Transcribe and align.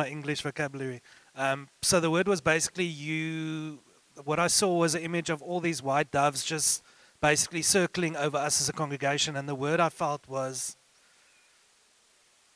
my 0.00 0.06
English 0.16 0.40
vocabulary. 0.42 1.00
Um, 1.34 1.68
so 1.82 1.94
the 1.98 2.12
word 2.16 2.28
was 2.34 2.40
basically 2.40 2.90
you. 3.06 3.80
What 4.30 4.38
I 4.46 4.48
saw 4.60 4.70
was 4.84 4.94
an 4.94 5.02
image 5.02 5.28
of 5.34 5.38
all 5.42 5.60
these 5.60 5.80
white 5.82 6.10
doves 6.20 6.40
just 6.54 6.82
basically 7.20 7.62
circling 7.62 8.14
over 8.16 8.38
us 8.46 8.60
as 8.60 8.68
a 8.68 8.76
congregation, 8.82 9.32
and 9.36 9.48
the 9.48 9.60
word 9.66 9.80
I 9.88 9.90
felt 10.02 10.22
was 10.28 10.76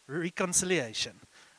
reconciliation. 0.06 1.14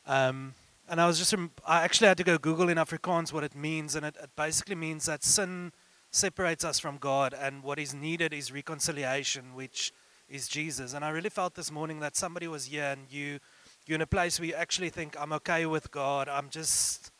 Um, 0.06 0.54
and 0.88 1.00
I 1.00 1.06
was 1.06 1.18
just, 1.18 1.34
I 1.66 1.82
actually 1.86 2.08
had 2.08 2.18
to 2.18 2.24
go 2.24 2.36
Google 2.38 2.68
in 2.68 2.78
Afrikaans 2.78 3.32
what 3.32 3.44
it 3.44 3.54
means, 3.54 3.94
and 3.96 4.04
it, 4.06 4.16
it 4.22 4.30
basically 4.36 4.78
means 4.86 5.06
that 5.06 5.24
sin 5.24 5.72
separates 6.10 6.64
us 6.64 6.78
from 6.78 6.96
God, 6.98 7.34
and 7.44 7.62
what 7.62 7.78
is 7.78 7.92
needed 7.92 8.32
is 8.32 8.52
reconciliation, 8.52 9.54
which 9.54 9.92
is 10.28 10.48
Jesus. 10.48 10.94
And 10.94 11.04
I 11.04 11.10
really 11.10 11.30
felt 11.30 11.54
this 11.54 11.70
morning 11.70 12.00
that 12.00 12.16
somebody 12.16 12.48
was 12.48 12.66
here, 12.66 12.90
and 12.94 13.02
you, 13.10 13.38
you're 13.86 13.96
in 13.96 14.02
a 14.02 14.06
place 14.06 14.38
where 14.38 14.48
you 14.48 14.54
actually 14.54 14.90
think, 14.90 15.16
I'm 15.20 15.32
okay 15.34 15.66
with 15.66 15.90
God, 15.90 16.28
I'm 16.28 16.48
just 16.48 17.10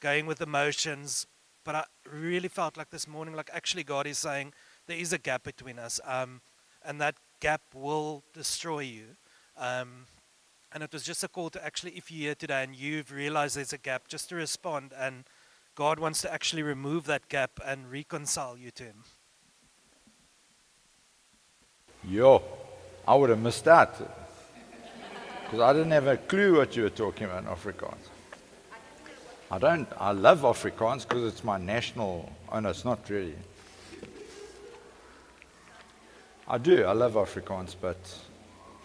going 0.00 0.26
with 0.26 0.40
emotions. 0.40 1.26
But 1.64 1.74
I 1.74 1.84
really 2.10 2.48
felt 2.48 2.76
like 2.76 2.90
this 2.90 3.06
morning, 3.06 3.34
like 3.34 3.50
actually 3.52 3.84
God 3.84 4.06
is 4.06 4.18
saying, 4.18 4.52
there 4.86 4.96
is 4.96 5.12
a 5.12 5.18
gap 5.18 5.44
between 5.44 5.78
us, 5.78 6.00
um, 6.04 6.40
and 6.84 7.00
that 7.00 7.14
gap 7.40 7.62
will 7.72 8.24
destroy 8.32 8.80
you. 8.80 9.04
Um, 9.56 10.06
and 10.72 10.82
it 10.82 10.92
was 10.92 11.02
just 11.04 11.22
a 11.22 11.28
call 11.28 11.50
to 11.50 11.64
actually, 11.64 11.92
if 11.92 12.10
you're 12.10 12.26
here 12.28 12.34
today 12.34 12.64
and 12.64 12.74
you've 12.74 13.12
realized 13.12 13.56
there's 13.56 13.72
a 13.72 13.78
gap, 13.78 14.08
just 14.08 14.28
to 14.30 14.34
respond. 14.34 14.92
And 14.98 15.24
God 15.74 15.98
wants 15.98 16.20
to 16.22 16.32
actually 16.32 16.62
remove 16.62 17.04
that 17.04 17.28
gap 17.28 17.60
and 17.64 17.90
reconcile 17.90 18.56
you 18.58 18.70
to 18.72 18.84
Him. 18.84 19.04
Yo, 22.08 22.42
I 23.06 23.14
would 23.14 23.30
have 23.30 23.38
missed 23.38 23.64
that. 23.64 24.21
Because 25.52 25.68
I 25.68 25.74
didn't 25.74 25.90
have 25.90 26.06
a 26.06 26.16
clue 26.16 26.56
what 26.56 26.74
you 26.76 26.84
were 26.84 26.88
talking 26.88 27.26
about 27.26 27.42
in 27.42 27.50
Afrikaans. 27.50 28.08
I 29.50 29.58
don't, 29.58 29.86
I 29.98 30.12
love 30.12 30.40
Afrikaans 30.40 31.06
because 31.06 31.24
it's 31.24 31.44
my 31.44 31.58
national, 31.58 32.32
oh 32.50 32.60
no, 32.60 32.70
it's 32.70 32.86
not 32.86 33.10
really. 33.10 33.34
I 36.48 36.56
do, 36.56 36.84
I 36.84 36.92
love 36.92 37.12
Afrikaans, 37.12 37.76
but 37.78 37.98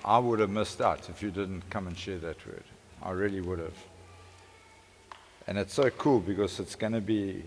I 0.03 0.19
would 0.19 0.39
have 0.39 0.49
missed 0.49 0.81
out 0.81 1.07
if 1.07 1.23
you 1.23 1.31
didn't 1.31 1.61
come 1.69 1.87
and 1.87 1.97
share 1.97 2.17
that 2.17 2.45
word. 2.45 2.65
I 3.01 3.11
really 3.11 3.39
would 3.39 3.59
have. 3.59 3.77
And 5.47 5.57
it's 5.57 5.73
so 5.73 5.89
cool 5.91 6.19
because 6.19 6.59
it's 6.59 6.75
going 6.75 6.91
to 6.91 6.99
be, 6.99 7.45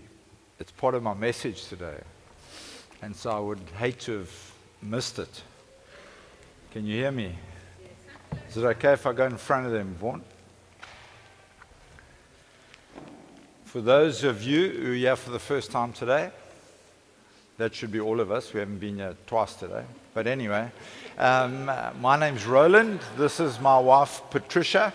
it's 0.59 0.71
part 0.71 0.95
of 0.95 1.03
my 1.03 1.13
message 1.13 1.67
today. 1.67 1.99
And 3.03 3.15
so 3.15 3.29
I 3.29 3.39
would 3.39 3.61
hate 3.77 3.99
to 3.99 4.17
have 4.17 4.51
missed 4.81 5.19
it. 5.19 5.43
Can 6.71 6.87
you 6.87 6.95
hear 6.95 7.11
me? 7.11 7.35
Is 8.49 8.57
it 8.57 8.63
okay 8.63 8.93
if 8.93 9.05
I 9.05 9.13
go 9.13 9.25
in 9.25 9.37
front 9.37 9.65
of 9.65 9.71
them, 9.71 9.95
Vaughn? 9.95 10.21
For 13.65 13.79
those 13.79 14.23
of 14.25 14.43
you 14.43 14.69
who 14.69 14.91
are 14.91 14.95
here 14.95 15.15
for 15.15 15.31
the 15.31 15.39
first 15.39 15.71
time 15.71 15.93
today, 15.93 16.31
that 17.57 17.73
should 17.73 17.91
be 17.91 17.99
all 17.99 18.19
of 18.19 18.31
us. 18.31 18.53
We 18.53 18.59
haven't 18.59 18.79
been 18.79 18.97
here 18.97 19.15
twice 19.27 19.53
today. 19.53 19.85
But 20.13 20.27
anyway, 20.27 20.69
um, 21.17 21.71
my 22.01 22.17
name's 22.17 22.45
Rowland. 22.45 22.99
This 23.17 23.39
is 23.39 23.59
my 23.59 23.79
wife, 23.79 24.21
Patricia. 24.29 24.91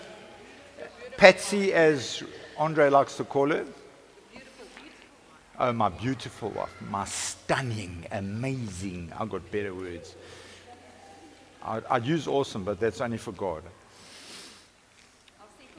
Patsy, 1.17 1.73
as 1.73 2.21
Andre 2.57 2.89
likes 2.89 3.17
to 3.17 3.23
call 3.23 3.49
her. 3.49 3.65
Oh, 5.59 5.73
my 5.73 5.89
beautiful 5.89 6.49
wife. 6.49 6.69
My 6.87 7.05
stunning, 7.05 8.05
amazing. 8.11 9.11
I've 9.17 9.31
got 9.31 9.49
better 9.49 9.73
words. 9.73 10.15
I'd, 11.63 11.85
I'd 11.85 12.05
use 12.05 12.27
awesome, 12.27 12.63
but 12.63 12.79
that's 12.79 13.01
only 13.01 13.17
for 13.17 13.31
God. 13.31 13.63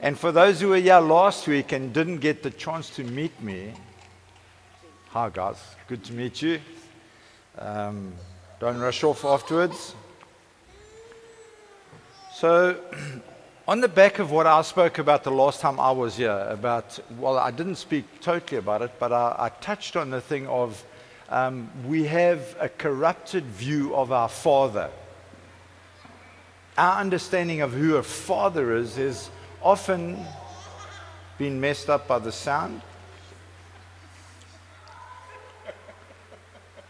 And 0.01 0.17
for 0.17 0.31
those 0.31 0.61
who 0.61 0.69
were 0.69 0.77
here 0.77 0.99
last 0.99 1.47
week 1.47 1.73
and 1.73 1.93
didn't 1.93 2.19
get 2.19 2.41
the 2.41 2.51
chance 2.51 2.89
to 2.95 3.03
meet 3.03 3.41
me, 3.41 3.73
hi 5.09 5.29
guys, 5.29 5.57
good 5.87 6.03
to 6.05 6.13
meet 6.13 6.41
you. 6.41 6.61
Um, 7.57 8.13
don't 8.59 8.79
rush 8.79 9.03
off 9.03 9.25
afterwards. 9.25 9.95
So, 12.33 12.79
on 13.67 13.81
the 13.81 13.89
back 13.89 14.19
of 14.19 14.31
what 14.31 14.47
I 14.47 14.61
spoke 14.61 14.99
about 14.99 15.25
the 15.25 15.31
last 15.31 15.59
time 15.59 15.79
I 15.79 15.91
was 15.91 16.15
here, 16.15 16.47
about, 16.49 16.97
well, 17.17 17.37
I 17.37 17.51
didn't 17.51 17.75
speak 17.75 18.05
totally 18.21 18.59
about 18.59 18.81
it, 18.81 18.91
but 18.99 19.11
I, 19.11 19.35
I 19.37 19.49
touched 19.61 19.97
on 19.97 20.09
the 20.09 20.21
thing 20.21 20.47
of 20.47 20.81
um, 21.29 21.69
we 21.85 22.05
have 22.05 22.55
a 22.59 22.69
corrupted 22.69 23.43
view 23.43 23.93
of 23.93 24.11
our 24.13 24.29
Father. 24.29 24.89
Our 26.79 27.01
understanding 27.01 27.59
of 27.59 27.73
who 27.73 27.97
a 27.97 28.03
father 28.03 28.77
is 28.77 28.97
is 28.97 29.29
often 29.61 30.17
been 31.37 31.59
messed 31.59 31.89
up 31.89 32.07
by 32.07 32.19
the 32.19 32.31
sound. 32.31 32.81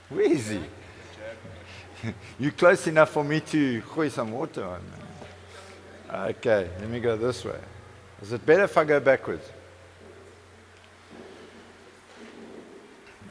Where 0.10 0.32
is 0.32 0.50
he? 0.50 0.62
You're 2.40 2.52
close 2.52 2.86
enough 2.86 3.10
for 3.10 3.24
me 3.24 3.40
to 3.40 3.82
hoist 3.82 4.18
some 4.18 4.32
water 4.32 4.64
on. 4.64 4.82
Okay, 6.36 6.70
let 6.80 6.88
me 6.88 7.00
go 7.00 7.18
this 7.18 7.44
way. 7.44 7.60
Is 8.22 8.32
it 8.32 8.46
better 8.46 8.66
if 8.66 8.78
I 8.78 8.84
go 8.84 9.00
backwards? 9.00 9.50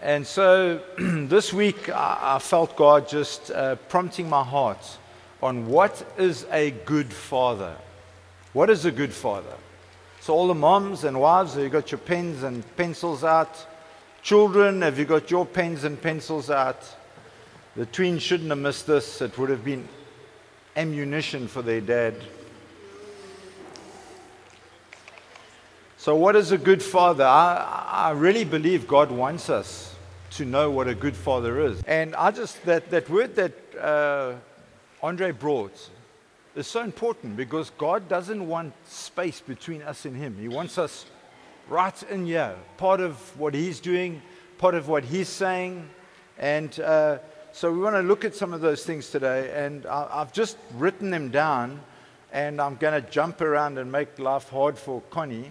And 0.02 0.26
so 0.26 0.80
this 0.98 1.52
week 1.52 1.88
I, 1.88 2.34
I, 2.34 2.38
felt 2.40 2.74
God 2.74 3.08
just 3.08 3.52
uh, 3.52 3.76
prompting 3.76 4.28
my 4.28 4.42
heart 4.42 4.98
on 5.42 5.68
what 5.68 6.04
is 6.18 6.46
a 6.50 6.70
good 6.70 7.12
father. 7.12 7.76
What 8.52 8.70
is 8.70 8.84
a 8.84 8.90
good 8.90 9.12
father? 9.12 9.54
So, 10.20 10.34
all 10.34 10.48
the 10.48 10.54
moms 10.54 11.04
and 11.04 11.20
wives, 11.20 11.54
have 11.54 11.62
you 11.62 11.68
got 11.68 11.90
your 11.92 11.98
pens 11.98 12.42
and 12.42 12.64
pencils 12.76 13.24
out? 13.24 13.66
Children, 14.22 14.82
have 14.82 14.98
you 14.98 15.04
got 15.04 15.30
your 15.30 15.46
pens 15.46 15.84
and 15.84 16.00
pencils 16.00 16.50
out? 16.50 16.82
The 17.76 17.86
twins 17.86 18.22
shouldn't 18.22 18.50
have 18.50 18.58
missed 18.58 18.86
this. 18.86 19.22
It 19.22 19.38
would 19.38 19.50
have 19.50 19.64
been 19.64 19.88
ammunition 20.76 21.46
for 21.46 21.62
their 21.62 21.80
dad. 21.80 22.14
So, 25.96 26.16
what 26.16 26.36
is 26.36 26.52
a 26.52 26.58
good 26.58 26.82
father? 26.82 27.24
I, 27.24 27.84
I 27.90 28.10
really 28.10 28.44
believe 28.44 28.88
God 28.88 29.10
wants 29.10 29.48
us 29.48 29.94
to 30.32 30.44
know 30.44 30.70
what 30.70 30.88
a 30.88 30.94
good 30.94 31.16
father 31.16 31.60
is. 31.60 31.82
And 31.86 32.14
I 32.16 32.30
just, 32.30 32.64
that, 32.64 32.90
that 32.90 33.08
word 33.08 33.36
that 33.36 33.52
uh, 33.80 34.34
Andre 35.02 35.30
brought 35.30 35.90
is 36.56 36.66
so 36.66 36.82
important 36.82 37.36
because 37.36 37.70
God 37.78 38.08
doesn't 38.08 38.46
want 38.46 38.72
space 38.86 39.40
between 39.40 39.82
us 39.82 40.04
and 40.04 40.16
Him. 40.16 40.36
He 40.40 40.48
wants 40.48 40.76
us 40.76 41.06
right 41.68 42.02
in 42.04 42.26
here, 42.26 42.56
part 42.78 43.00
of 43.00 43.16
what 43.38 43.54
He's 43.54 43.78
doing, 43.78 44.20
part 44.58 44.74
of 44.74 44.88
what 44.88 45.04
He's 45.04 45.28
saying. 45.28 45.88
And 46.36 46.78
uh, 46.80 47.18
so 47.52 47.70
we 47.72 47.78
want 47.78 47.94
to 47.94 48.02
look 48.02 48.24
at 48.24 48.34
some 48.34 48.52
of 48.52 48.60
those 48.60 48.84
things 48.84 49.10
today, 49.10 49.52
and 49.54 49.86
I, 49.86 50.18
have 50.18 50.32
just 50.32 50.58
written 50.74 51.10
them 51.10 51.28
down, 51.28 51.80
and 52.32 52.60
I'm 52.60 52.74
going 52.74 53.00
to 53.00 53.08
jump 53.08 53.40
around 53.40 53.78
and 53.78 53.90
make 53.92 54.18
life 54.18 54.48
hard 54.48 54.76
for 54.76 55.00
Connie. 55.10 55.50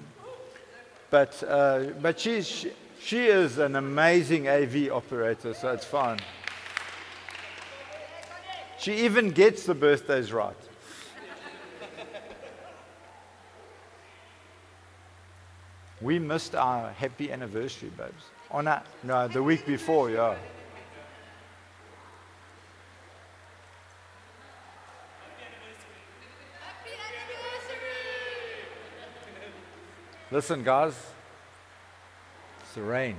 But, 1.09 1.41
uh, 1.47 1.85
but 2.01 2.19
she's, 2.19 2.47
she, 2.47 2.71
she 2.99 3.27
is 3.27 3.59
an 3.59 3.77
amazing 3.77 4.49
AV 4.49 4.91
operator, 4.91 5.53
so 5.53 5.71
it's 5.71 5.85
fine. 5.85 6.19
She 8.79 9.05
even 9.05 9.31
gets 9.31 9.65
the 9.65 9.73
birthdays 9.73 10.31
right. 10.31 10.55
We 15.99 16.19
missed 16.19 16.53
our 16.53 16.91
happy 16.91 17.31
anniversary, 17.31 17.89
babes. 17.97 18.23
On 18.51 18.67
oh, 18.67 18.79
no, 19.03 19.27
the 19.27 19.41
week 19.41 19.65
before, 19.65 20.11
yeah. 20.11 20.35
Listen, 30.29 30.61
guys, 30.61 30.93
it's 32.61 32.73
the 32.73 32.81
rain. 32.81 33.15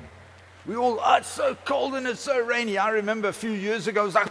We 0.67 0.77
all, 0.77 1.01
oh, 1.03 1.15
it's 1.15 1.29
so 1.29 1.57
cold 1.65 1.95
and 1.95 2.07
it's 2.07 2.21
so 2.21 2.39
rainy. 2.39 2.77
I 2.77 2.91
remember 2.91 3.29
a 3.29 3.33
few 3.33 3.51
years 3.51 3.89
ago, 3.89 4.03
it 4.03 4.07
was 4.07 4.15
like, 4.15 4.28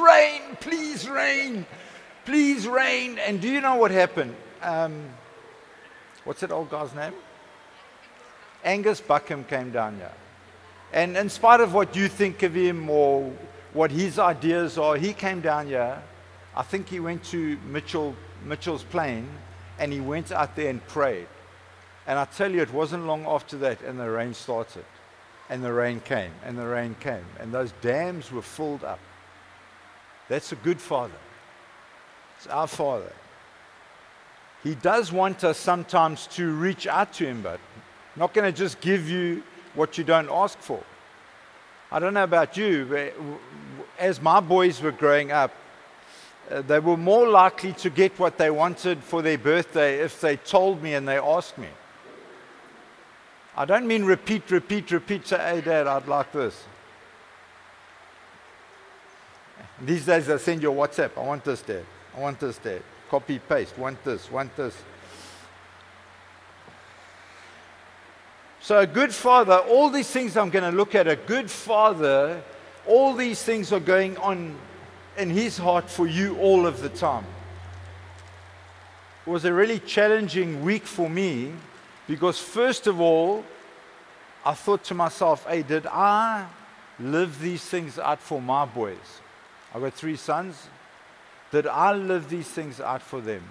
rain, 0.00 0.56
please 0.60 1.08
rain, 1.08 1.66
please 2.24 2.66
rain. 2.66 3.18
And 3.18 3.40
do 3.40 3.48
you 3.48 3.60
know 3.60 3.76
what 3.76 3.90
happened? 3.90 4.34
Um, 4.62 5.04
what's 6.24 6.40
that 6.40 6.50
old 6.50 6.70
guy's 6.70 6.94
name? 6.94 7.14
Angus 8.64 9.00
Buchan 9.00 9.44
came 9.44 9.70
down 9.70 9.96
here. 9.96 10.12
And 10.92 11.16
in 11.16 11.28
spite 11.28 11.60
of 11.60 11.72
what 11.72 11.94
you 11.94 12.08
think 12.08 12.42
of 12.42 12.54
him 12.54 12.90
or 12.90 13.32
what 13.72 13.90
his 13.90 14.18
ideas 14.18 14.76
are, 14.76 14.96
he 14.96 15.12
came 15.12 15.40
down 15.40 15.68
here. 15.68 16.02
I 16.56 16.62
think 16.62 16.88
he 16.88 17.00
went 17.00 17.24
to 17.26 17.56
Mitchell, 17.66 18.16
Mitchell's 18.44 18.82
Plain 18.82 19.28
and 19.80 19.92
he 19.92 20.00
went 20.00 20.30
out 20.30 20.54
there 20.54 20.68
and 20.68 20.86
prayed. 20.86 21.26
And 22.06 22.18
I 22.18 22.26
tell 22.26 22.52
you, 22.52 22.60
it 22.60 22.72
wasn't 22.72 23.06
long 23.06 23.26
after 23.26 23.56
that, 23.58 23.80
and 23.82 23.98
the 23.98 24.08
rain 24.08 24.34
started. 24.34 24.84
And 25.48 25.64
the 25.64 25.72
rain 25.72 26.00
came, 26.00 26.32
and 26.44 26.56
the 26.56 26.66
rain 26.66 26.94
came. 27.00 27.24
And 27.40 27.52
those 27.52 27.72
dams 27.80 28.30
were 28.30 28.42
filled 28.42 28.84
up. 28.84 29.00
That's 30.30 30.52
a 30.52 30.56
good 30.56 30.80
father. 30.80 31.18
It's 32.36 32.46
our 32.46 32.68
father. 32.68 33.12
He 34.62 34.76
does 34.76 35.10
want 35.10 35.42
us 35.42 35.58
sometimes 35.58 36.28
to 36.28 36.52
reach 36.52 36.86
out 36.86 37.12
to 37.14 37.26
Him, 37.26 37.42
but 37.42 37.58
not 38.14 38.32
going 38.32 38.50
to 38.50 38.56
just 38.56 38.80
give 38.80 39.10
you 39.10 39.42
what 39.74 39.98
you 39.98 40.04
don't 40.04 40.30
ask 40.30 40.56
for. 40.60 40.84
I 41.90 41.98
don't 41.98 42.14
know 42.14 42.22
about 42.22 42.56
you, 42.56 42.86
but 42.88 43.12
as 43.98 44.22
my 44.22 44.38
boys 44.38 44.80
were 44.80 44.92
growing 44.92 45.32
up, 45.32 45.52
uh, 46.48 46.62
they 46.62 46.78
were 46.78 46.96
more 46.96 47.26
likely 47.26 47.72
to 47.72 47.90
get 47.90 48.16
what 48.16 48.38
they 48.38 48.52
wanted 48.52 49.02
for 49.02 49.22
their 49.22 49.38
birthday 49.38 49.98
if 49.98 50.20
they 50.20 50.36
told 50.36 50.80
me 50.80 50.94
and 50.94 51.08
they 51.08 51.18
asked 51.18 51.58
me. 51.58 51.68
I 53.56 53.64
don't 53.64 53.88
mean 53.88 54.04
repeat, 54.04 54.48
repeat, 54.52 54.92
repeat. 54.92 55.26
Say, 55.26 55.38
hey, 55.38 55.60
Dad, 55.60 55.88
I'd 55.88 56.06
like 56.06 56.30
this. 56.30 56.62
These 59.82 60.06
days, 60.06 60.28
I 60.28 60.36
send 60.36 60.62
you 60.62 60.70
a 60.70 60.74
WhatsApp. 60.74 61.10
I 61.16 61.20
want 61.20 61.44
this, 61.44 61.62
Dad. 61.62 61.84
I 62.16 62.20
want 62.20 62.38
this, 62.38 62.58
Dad. 62.58 62.82
Copy, 63.08 63.38
paste. 63.38 63.78
Want 63.78 64.02
this, 64.04 64.30
want 64.30 64.54
this. 64.56 64.76
So, 68.60 68.78
a 68.78 68.86
good 68.86 69.14
father, 69.14 69.54
all 69.54 69.88
these 69.88 70.10
things 70.10 70.36
I'm 70.36 70.50
going 70.50 70.70
to 70.70 70.76
look 70.76 70.94
at, 70.94 71.08
a 71.08 71.16
good 71.16 71.50
father, 71.50 72.42
all 72.86 73.14
these 73.14 73.42
things 73.42 73.72
are 73.72 73.80
going 73.80 74.18
on 74.18 74.54
in 75.16 75.30
his 75.30 75.56
heart 75.56 75.88
for 75.88 76.06
you 76.06 76.36
all 76.36 76.66
of 76.66 76.82
the 76.82 76.90
time. 76.90 77.24
It 79.26 79.30
was 79.30 79.46
a 79.46 79.52
really 79.52 79.78
challenging 79.78 80.62
week 80.62 80.86
for 80.86 81.08
me 81.08 81.52
because, 82.06 82.38
first 82.38 82.86
of 82.86 83.00
all, 83.00 83.44
I 84.44 84.52
thought 84.52 84.84
to 84.84 84.94
myself, 84.94 85.46
hey, 85.46 85.62
did 85.62 85.86
I 85.86 86.46
live 86.98 87.40
these 87.40 87.64
things 87.64 87.98
out 87.98 88.20
for 88.20 88.42
my 88.42 88.66
boys? 88.66 89.20
I've 89.74 89.82
got 89.82 89.94
three 89.94 90.16
sons. 90.16 90.68
Did 91.52 91.66
I 91.66 91.92
live 91.92 92.28
these 92.28 92.48
things 92.48 92.80
out 92.80 93.02
for 93.02 93.20
them? 93.20 93.42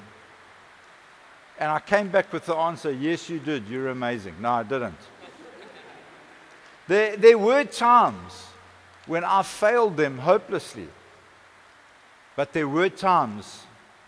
And 1.57 1.69
I 1.69 1.80
came 1.80 2.10
back 2.10 2.31
with 2.31 2.45
the 2.45 2.56
answer 2.56 2.92
yes, 2.92 3.30
you 3.30 3.39
did. 3.39 3.68
You're 3.68 3.89
amazing. 3.89 4.36
No, 4.39 4.51
I 4.51 4.63
didn't. 4.63 5.00
there, 6.88 7.18
there 7.18 7.38
were 7.38 7.66
times 7.66 8.45
when 9.06 9.24
I 9.24 9.44
failed 9.44 9.98
them 9.98 10.19
hopelessly, 10.19 10.88
but 12.36 12.54
there 12.54 12.68
were 12.68 12.89
times 12.89 13.63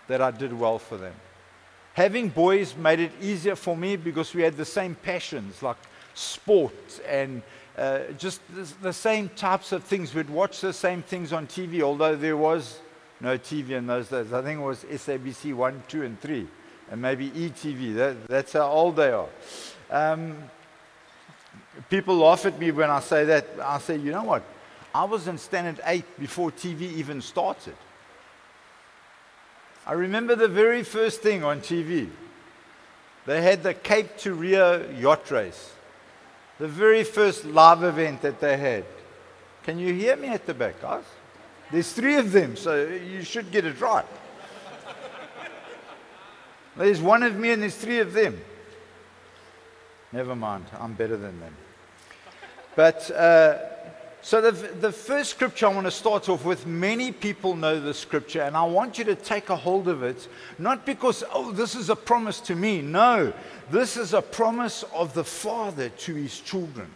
that 0.07 0.21
I 0.21 0.31
did 0.31 0.53
well 0.53 0.79
for 0.79 0.95
them. 0.95 1.15
Having 1.93 2.29
boys 2.29 2.75
made 2.77 3.01
it 3.01 3.11
easier 3.21 3.55
for 3.55 3.75
me 3.75 3.97
because 3.97 4.33
we 4.33 4.41
had 4.43 4.55
the 4.55 4.65
same 4.65 4.95
passions 4.95 5.61
like 5.61 5.77
sport 6.13 7.01
and 7.05 7.41
uh, 7.77 7.99
just 8.17 8.41
the, 8.81 8.93
same 8.93 9.29
types 9.29 9.71
of 9.71 9.83
things. 9.83 10.13
We'd 10.13 10.29
watch 10.29 10.61
the 10.61 10.73
same 10.73 11.01
things 11.01 11.31
on 11.31 11.47
TV, 11.47 11.81
although 11.81 12.15
there 12.15 12.35
was 12.35 12.79
no 13.19 13.37
TV 13.37 13.71
in 13.71 13.87
those 13.87 14.09
days. 14.09 14.33
I 14.33 14.41
think 14.41 14.59
it 14.59 14.63
was 14.63 14.83
SABC 14.83 15.53
1, 15.53 15.83
2, 15.87 16.03
and 16.03 16.19
3, 16.19 16.47
and 16.91 17.01
maybe 17.01 17.29
ETV. 17.29 17.95
That, 17.95 18.27
that's 18.27 18.53
how 18.53 18.69
old 18.69 18.97
they 18.97 19.11
are. 19.11 19.29
Um, 19.89 20.37
people 21.89 22.17
laugh 22.17 22.45
at 22.45 22.59
me 22.59 22.71
when 22.71 22.89
I 22.89 22.99
say 22.99 23.23
that. 23.25 23.47
I 23.61 23.79
say, 23.79 23.97
you 23.97 24.11
know 24.11 24.23
what? 24.23 24.43
I 24.93 25.05
was 25.05 25.27
in 25.27 25.37
standard 25.37 25.79
8 25.85 26.19
before 26.19 26.51
TV 26.51 26.81
even 26.81 27.21
started. 27.21 27.75
I 29.87 29.93
remember 29.93 30.35
the 30.35 30.49
very 30.49 30.83
first 30.83 31.21
thing 31.21 31.43
on 31.43 31.61
TV. 31.61 32.09
They 33.25 33.41
had 33.41 33.63
the 33.63 33.73
Cape 33.73 34.17
to 34.17 34.33
Rio 34.33 34.89
yacht 34.91 35.31
race 35.31 35.71
the 36.61 36.67
very 36.67 37.03
first 37.03 37.43
live 37.43 37.81
event 37.81 38.21
that 38.21 38.39
they 38.39 38.55
had. 38.55 38.85
Can 39.63 39.79
you 39.79 39.95
hear 39.95 40.15
me 40.15 40.27
at 40.27 40.45
the 40.45 40.53
back, 40.53 40.79
guys? 40.79 41.03
There's 41.71 41.91
three 41.91 42.17
of 42.17 42.31
them, 42.31 42.55
so 42.55 42.85
you 42.85 43.23
should 43.23 43.51
get 43.51 43.65
it 43.65 43.81
right. 43.81 44.05
There's 46.77 47.01
one 47.01 47.23
of 47.23 47.35
me 47.35 47.49
and 47.49 47.63
there's 47.63 47.75
three 47.75 47.97
of 47.97 48.13
them. 48.13 48.39
Never 50.11 50.35
mind, 50.35 50.65
I'm 50.79 50.93
better 50.93 51.17
than 51.17 51.39
them. 51.39 51.55
But 52.75 53.09
uh, 53.09 53.57
so, 54.23 54.39
the, 54.39 54.51
the 54.51 54.91
first 54.91 55.31
scripture 55.31 55.65
I 55.65 55.73
want 55.73 55.87
to 55.87 55.91
start 55.91 56.29
off 56.29 56.45
with, 56.45 56.67
many 56.67 57.11
people 57.11 57.55
know 57.55 57.79
the 57.79 57.93
scripture, 57.93 58.43
and 58.43 58.55
I 58.55 58.63
want 58.65 58.99
you 58.99 59.03
to 59.05 59.15
take 59.15 59.49
a 59.49 59.55
hold 59.55 59.87
of 59.87 60.03
it, 60.03 60.27
not 60.59 60.85
because, 60.85 61.23
oh, 61.33 61.51
this 61.51 61.73
is 61.73 61.89
a 61.89 61.95
promise 61.95 62.39
to 62.41 62.55
me. 62.55 62.81
No, 62.83 63.33
this 63.71 63.97
is 63.97 64.13
a 64.13 64.21
promise 64.21 64.83
of 64.93 65.15
the 65.15 65.23
Father 65.23 65.89
to 65.89 66.13
his 66.13 66.39
children. 66.39 66.87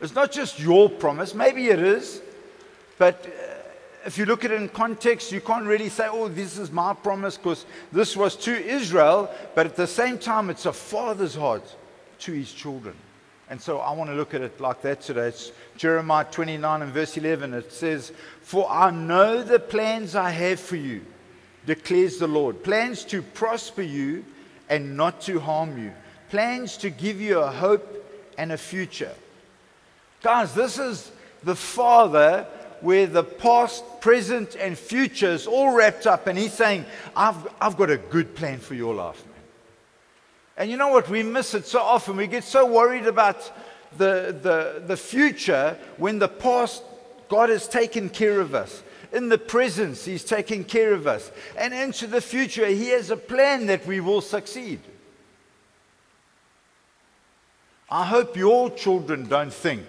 It's 0.00 0.16
not 0.16 0.32
just 0.32 0.58
your 0.58 0.90
promise, 0.90 1.32
maybe 1.32 1.68
it 1.68 1.78
is, 1.78 2.22
but 2.98 3.24
uh, 3.26 3.54
if 4.04 4.18
you 4.18 4.26
look 4.26 4.44
at 4.44 4.50
it 4.50 4.60
in 4.60 4.68
context, 4.68 5.30
you 5.30 5.40
can't 5.40 5.64
really 5.66 5.88
say, 5.88 6.08
oh, 6.10 6.26
this 6.26 6.58
is 6.58 6.72
my 6.72 6.92
promise 6.92 7.36
because 7.36 7.66
this 7.92 8.16
was 8.16 8.34
to 8.36 8.52
Israel, 8.52 9.30
but 9.54 9.66
at 9.66 9.76
the 9.76 9.86
same 9.86 10.18
time, 10.18 10.50
it's 10.50 10.66
a 10.66 10.72
father's 10.72 11.36
heart 11.36 11.76
to 12.20 12.32
his 12.32 12.52
children. 12.52 12.96
And 13.50 13.60
so 13.60 13.78
I 13.78 13.92
want 13.92 14.10
to 14.10 14.16
look 14.16 14.34
at 14.34 14.42
it 14.42 14.60
like 14.60 14.82
that 14.82 15.00
today. 15.00 15.28
It's 15.28 15.52
Jeremiah 15.76 16.26
29 16.30 16.82
and 16.82 16.92
verse 16.92 17.16
11. 17.16 17.54
It 17.54 17.72
says, 17.72 18.12
For 18.42 18.70
I 18.70 18.90
know 18.90 19.42
the 19.42 19.58
plans 19.58 20.14
I 20.14 20.30
have 20.30 20.60
for 20.60 20.76
you, 20.76 21.02
declares 21.64 22.18
the 22.18 22.28
Lord. 22.28 22.62
Plans 22.62 23.04
to 23.04 23.22
prosper 23.22 23.82
you 23.82 24.24
and 24.68 24.96
not 24.96 25.22
to 25.22 25.40
harm 25.40 25.82
you. 25.82 25.92
Plans 26.30 26.76
to 26.78 26.90
give 26.90 27.20
you 27.20 27.38
a 27.38 27.50
hope 27.50 28.04
and 28.36 28.52
a 28.52 28.58
future. 28.58 29.12
Guys, 30.22 30.54
this 30.54 30.78
is 30.78 31.10
the 31.42 31.56
Father 31.56 32.46
where 32.80 33.06
the 33.06 33.24
past, 33.24 33.82
present, 34.00 34.56
and 34.56 34.78
future 34.78 35.30
is 35.30 35.46
all 35.46 35.72
wrapped 35.74 36.06
up. 36.06 36.26
And 36.26 36.38
He's 36.38 36.52
saying, 36.52 36.84
I've, 37.16 37.48
I've 37.60 37.76
got 37.76 37.90
a 37.90 37.96
good 37.96 38.34
plan 38.34 38.58
for 38.58 38.74
your 38.74 38.94
life. 38.94 39.24
And 40.58 40.68
you 40.68 40.76
know 40.76 40.88
what? 40.88 41.08
We 41.08 41.22
miss 41.22 41.54
it 41.54 41.66
so 41.66 41.78
often. 41.78 42.16
We 42.16 42.26
get 42.26 42.42
so 42.42 42.66
worried 42.66 43.06
about 43.06 43.50
the, 43.96 44.36
the, 44.42 44.82
the 44.84 44.96
future 44.96 45.78
when 45.96 46.18
the 46.18 46.28
past, 46.28 46.82
God 47.28 47.48
has 47.48 47.68
taken 47.68 48.10
care 48.10 48.40
of 48.40 48.56
us. 48.56 48.82
In 49.12 49.28
the 49.28 49.38
presence, 49.38 50.04
He's 50.04 50.24
taking 50.24 50.64
care 50.64 50.92
of 50.92 51.06
us. 51.06 51.30
And 51.56 51.72
into 51.72 52.08
the 52.08 52.20
future, 52.20 52.66
He 52.66 52.88
has 52.88 53.10
a 53.10 53.16
plan 53.16 53.66
that 53.66 53.86
we 53.86 54.00
will 54.00 54.20
succeed. 54.20 54.80
I 57.88 58.04
hope 58.04 58.36
your 58.36 58.68
children 58.70 59.28
don't 59.28 59.52
think, 59.52 59.86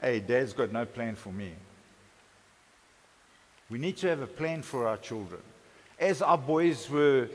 hey, 0.00 0.20
dad's 0.20 0.52
got 0.52 0.72
no 0.72 0.84
plan 0.84 1.16
for 1.16 1.32
me. 1.32 1.52
We 3.70 3.78
need 3.78 3.96
to 3.96 4.08
have 4.08 4.20
a 4.20 4.26
plan 4.26 4.60
for 4.60 4.86
our 4.86 4.98
children. 4.98 5.40
As 5.98 6.20
our 6.20 6.38
boys 6.38 6.88
were 6.90 7.28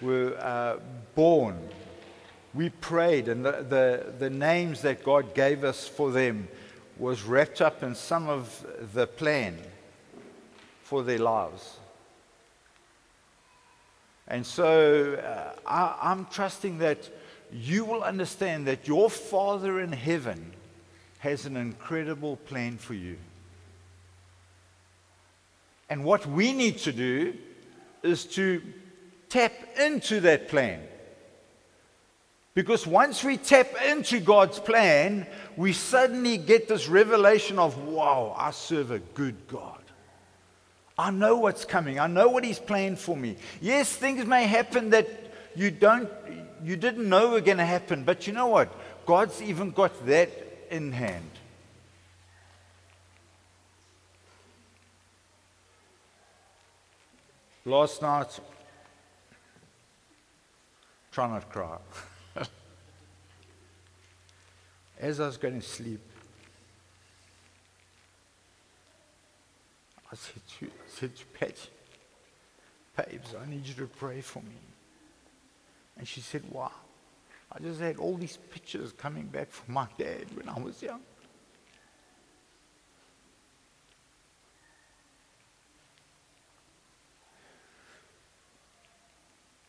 were 0.00 0.36
uh, 0.38 0.78
born, 1.14 1.56
we 2.54 2.70
prayed, 2.70 3.28
and 3.28 3.44
the, 3.44 3.66
the, 3.68 4.12
the 4.18 4.30
names 4.30 4.82
that 4.82 5.04
God 5.04 5.34
gave 5.34 5.64
us 5.64 5.86
for 5.86 6.10
them 6.10 6.48
was 6.98 7.22
wrapped 7.22 7.60
up 7.60 7.82
in 7.82 7.94
some 7.94 8.28
of 8.28 8.66
the 8.94 9.06
plan 9.06 9.58
for 10.82 11.02
their 11.02 11.18
lives. 11.18 11.76
And 14.28 14.44
so 14.44 15.14
uh, 15.14 15.58
I, 15.66 16.10
I'm 16.10 16.26
trusting 16.26 16.78
that 16.78 17.10
you 17.52 17.84
will 17.84 18.02
understand 18.02 18.66
that 18.66 18.88
your 18.88 19.10
Father 19.10 19.80
in 19.80 19.92
heaven 19.92 20.52
has 21.18 21.46
an 21.46 21.56
incredible 21.56 22.36
plan 22.36 22.78
for 22.78 22.94
you. 22.94 23.16
And 25.88 26.04
what 26.04 26.26
we 26.26 26.52
need 26.52 26.78
to 26.78 26.92
do 26.92 27.34
is 28.02 28.24
to 28.24 28.62
tap 29.28 29.52
into 29.78 30.20
that 30.20 30.48
plan. 30.48 30.80
Because 32.56 32.86
once 32.86 33.22
we 33.22 33.36
tap 33.36 33.68
into 33.86 34.18
God's 34.18 34.58
plan, 34.58 35.26
we 35.58 35.74
suddenly 35.74 36.38
get 36.38 36.68
this 36.68 36.88
revelation 36.88 37.58
of, 37.58 37.76
wow, 37.84 38.34
I 38.34 38.50
serve 38.50 38.92
a 38.92 38.98
good 38.98 39.36
God. 39.46 39.82
I 40.96 41.10
know 41.10 41.36
what's 41.36 41.66
coming. 41.66 41.98
I 41.98 42.06
know 42.06 42.30
what 42.30 42.44
He's 42.44 42.58
planned 42.58 42.98
for 42.98 43.14
me. 43.14 43.36
Yes, 43.60 43.94
things 43.94 44.24
may 44.24 44.46
happen 44.46 44.88
that 44.88 45.06
you 45.54 45.70
don't, 45.70 46.08
you 46.64 46.76
didn't 46.76 47.06
know 47.06 47.32
were 47.32 47.42
going 47.42 47.58
to 47.58 47.66
happen, 47.66 48.04
but 48.04 48.26
you 48.26 48.32
know 48.32 48.46
what? 48.46 48.72
God's 49.04 49.42
even 49.42 49.70
got 49.70 50.06
that 50.06 50.30
in 50.70 50.92
hand. 50.92 51.30
Last 57.66 58.00
night, 58.00 58.40
Try 61.12 61.28
not 61.28 61.40
to 61.40 61.46
cry. 61.46 61.76
As 64.98 65.20
I 65.20 65.26
was 65.26 65.36
going 65.36 65.60
to 65.60 65.66
sleep, 65.66 66.00
I 70.10 70.14
said 70.14 70.42
to, 70.58 70.66
I 70.66 70.88
said 70.88 71.16
to 71.16 71.24
Patty, 71.26 71.70
Babes, 72.96 73.34
I 73.34 73.48
need 73.50 73.66
you 73.66 73.74
to 73.74 73.86
pray 73.86 74.20
for 74.20 74.40
me. 74.40 74.56
And 75.98 76.08
she 76.08 76.20
said, 76.20 76.42
Why? 76.48 76.70
I 77.52 77.58
just 77.58 77.80
had 77.80 77.98
all 77.98 78.16
these 78.16 78.38
pictures 78.50 78.92
coming 78.92 79.26
back 79.26 79.50
from 79.50 79.74
my 79.74 79.86
dad 79.98 80.24
when 80.34 80.48
I 80.48 80.58
was 80.58 80.82
young. 80.82 81.00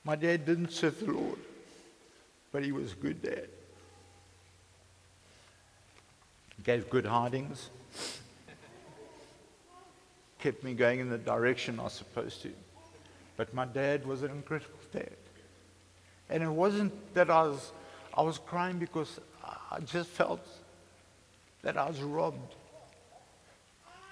My 0.04 0.16
dad 0.16 0.46
didn't 0.46 0.72
serve 0.72 1.00
the 1.00 1.12
Lord, 1.12 1.40
but 2.54 2.64
he 2.64 2.72
was 2.72 2.94
a 2.94 2.96
good 2.96 3.22
dad. 3.22 3.50
Gave 6.68 6.90
good 6.90 7.06
hidings, 7.06 7.70
kept 10.38 10.66
me 10.66 10.74
going 10.74 11.00
in 11.00 11.10
the 11.10 11.18
direction 11.18 11.80
I 11.80 11.84
was 11.84 11.94
supposed 11.94 12.42
to. 12.42 12.52
But 13.38 13.54
my 13.54 13.64
dad 13.64 14.06
was 14.06 14.22
an 14.22 14.32
incredible 14.32 14.78
dad. 14.92 15.16
And 16.30 16.44
it 16.44 16.50
wasn't 16.50 16.92
that 17.14 17.30
I 17.30 17.44
was, 17.44 17.72
I 18.14 18.22
was 18.22 18.38
crying 18.38 18.80
because 18.80 19.18
I 19.72 19.80
just 19.80 20.10
felt 20.10 20.46
that 21.62 21.78
I 21.78 21.88
was 21.88 22.02
robbed. 22.02 22.56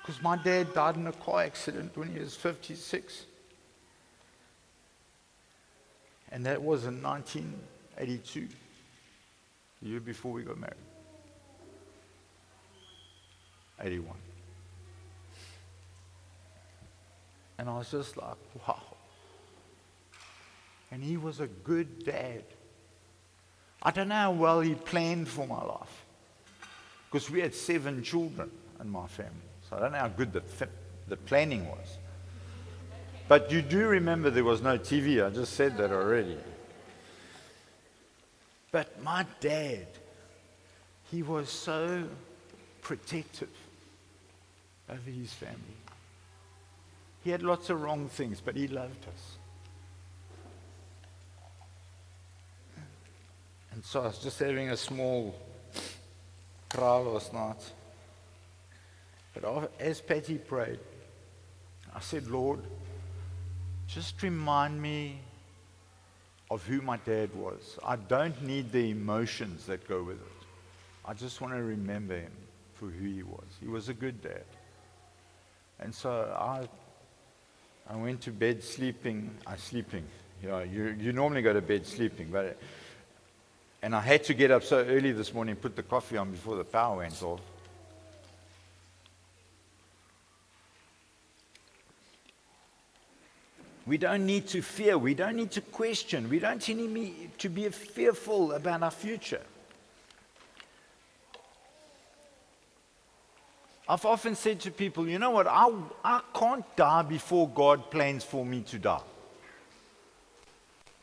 Because 0.02 0.22
my 0.22 0.38
dad 0.38 0.74
died 0.74 0.96
in 0.96 1.08
a 1.08 1.12
car 1.12 1.42
accident 1.42 1.98
when 1.98 2.08
he 2.08 2.20
was 2.20 2.38
56. 2.38 3.26
And 6.32 6.46
that 6.46 6.64
was 6.64 6.86
in 6.86 7.04
1982, 7.04 8.48
the 9.82 9.90
year 9.90 10.00
before 10.00 10.32
we 10.32 10.44
got 10.44 10.58
married. 10.58 10.95
81. 13.82 14.16
And 17.58 17.70
I 17.70 17.78
was 17.78 17.92
just 17.92 18.18
like, 18.18 18.36
wow. 18.68 18.82
And 20.92 21.04
he 21.04 21.18
was 21.18 21.40
a 21.40 21.48
good 21.48 22.06
dad. 22.06 22.44
I 23.82 23.92
don't 23.92 24.10
know 24.10 24.16
how 24.16 24.32
well 24.32 24.62
he 24.62 24.76
planned 24.76 25.28
for 25.28 25.48
my 25.48 25.64
life. 25.64 26.06
Because 27.10 27.30
we 27.30 27.40
had 27.40 27.54
seven 27.54 28.04
children 28.04 28.52
in 28.82 28.90
my 28.90 29.08
family. 29.08 29.32
So 29.70 29.78
I 29.78 29.80
don't 29.80 29.92
know 29.94 30.00
how 30.00 30.08
good 30.10 30.34
the, 30.34 30.44
the 31.08 31.18
planning 31.18 31.68
was. 31.68 31.98
But 33.28 33.52
you 33.52 33.62
do 33.62 33.88
remember 33.88 34.30
there 34.30 34.44
was 34.44 34.62
no 34.62 34.78
TV. 34.78 35.26
I 35.26 35.30
just 35.30 35.54
said 35.54 35.78
that 35.78 35.92
already. 35.92 36.38
But 38.72 39.02
my 39.02 39.26
dad, 39.40 39.88
he 41.10 41.24
was 41.24 41.50
so 41.50 42.04
protective 42.82 43.50
over 44.90 45.10
his 45.10 45.34
family. 45.34 45.58
He 47.24 47.32
had 47.32 47.42
lots 47.42 47.70
of 47.70 47.82
wrong 47.82 48.08
things, 48.08 48.42
but 48.44 48.56
he 48.56 48.68
loved 48.68 49.06
us. 49.08 49.38
And 53.72 53.84
so 53.84 54.02
I 54.02 54.08
was 54.08 54.20
just 54.20 54.40
having 54.40 54.70
a 54.70 54.78
small 54.78 55.36
cry 56.70 56.98
last 56.98 57.34
night. 57.34 57.72
But 59.34 59.72
as 59.80 60.00
Patty 60.00 60.38
prayed, 60.38 60.80
I 61.94 62.00
said, 62.00 62.28
Lord, 62.28 62.62
just 63.88 64.22
remind 64.24 64.82
me 64.82 65.20
of 66.50 66.66
who 66.66 66.82
my 66.82 66.98
dad 66.98 67.34
was. 67.36 67.78
I 67.84 67.96
don't 67.96 68.42
need 68.44 68.72
the 68.72 68.92
emotions 68.92 69.66
that 69.66 69.88
go 69.88 70.04
with 70.04 70.18
it. 70.18 70.46
I 71.04 71.14
just 71.14 71.42
want 71.42 71.54
to 71.54 71.62
remember 71.62 72.18
him 72.18 72.32
for 72.76 72.86
who 72.86 73.10
he 73.10 73.24
was. 73.24 73.46
He 73.60 73.68
was 73.68 73.90
a 73.90 73.94
good 73.94 74.22
dad. 74.22 74.46
And 75.80 75.94
so 75.94 76.36
I, 76.38 76.68
I 77.90 77.96
went 77.96 78.22
to 78.22 78.32
bed 78.32 78.64
sleeping. 78.64 79.30
I 79.46 79.54
uh, 79.54 79.58
sleeping. 79.58 80.04
You 80.42 80.50
know, 80.50 80.60
you, 80.60 80.96
you 81.00 81.14
normally 81.14 81.42
go 81.42 81.54
to 81.54 81.62
bed 81.62 81.86
sleeping, 81.86 82.30
but 82.32 82.58
and 83.82 83.96
I 83.96 84.00
had 84.00 84.24
to 84.26 84.34
get 84.34 84.50
up 84.50 84.64
so 84.64 84.84
early 84.84 85.12
this 85.12 85.32
morning, 85.32 85.56
put 85.56 85.76
the 85.76 85.84
coffee 85.84 86.18
on 86.18 86.32
before 86.32 86.56
the 86.56 86.64
power 86.64 86.98
went 86.98 87.22
off. 87.22 87.40
We 93.86 94.00
don't 94.00 94.26
need 94.26 94.48
to 94.48 94.64
fear. 94.64 94.98
We 94.98 95.14
don't 95.14 95.36
need 95.36 95.52
to 95.52 95.62
question. 95.62 96.30
We 96.30 96.40
don't 96.40 96.68
need 96.68 97.38
to 97.38 97.50
be 97.50 97.70
fearful 97.70 98.54
about 98.54 98.82
our 98.82 98.90
future. 98.90 99.42
I've 103.88 104.06
often 104.06 104.36
said 104.36 104.60
to 104.62 104.72
people, 104.72 105.08
you 105.08 105.20
know 105.20 105.32
what? 105.32 105.48
I, 105.48 105.72
I 106.04 106.22
can't 106.34 106.66
die 106.76 107.04
before 107.04 107.48
God 107.50 107.92
plans 107.92 108.24
for 108.24 108.46
me 108.46 108.62
to 108.62 108.80
die. 108.80 109.02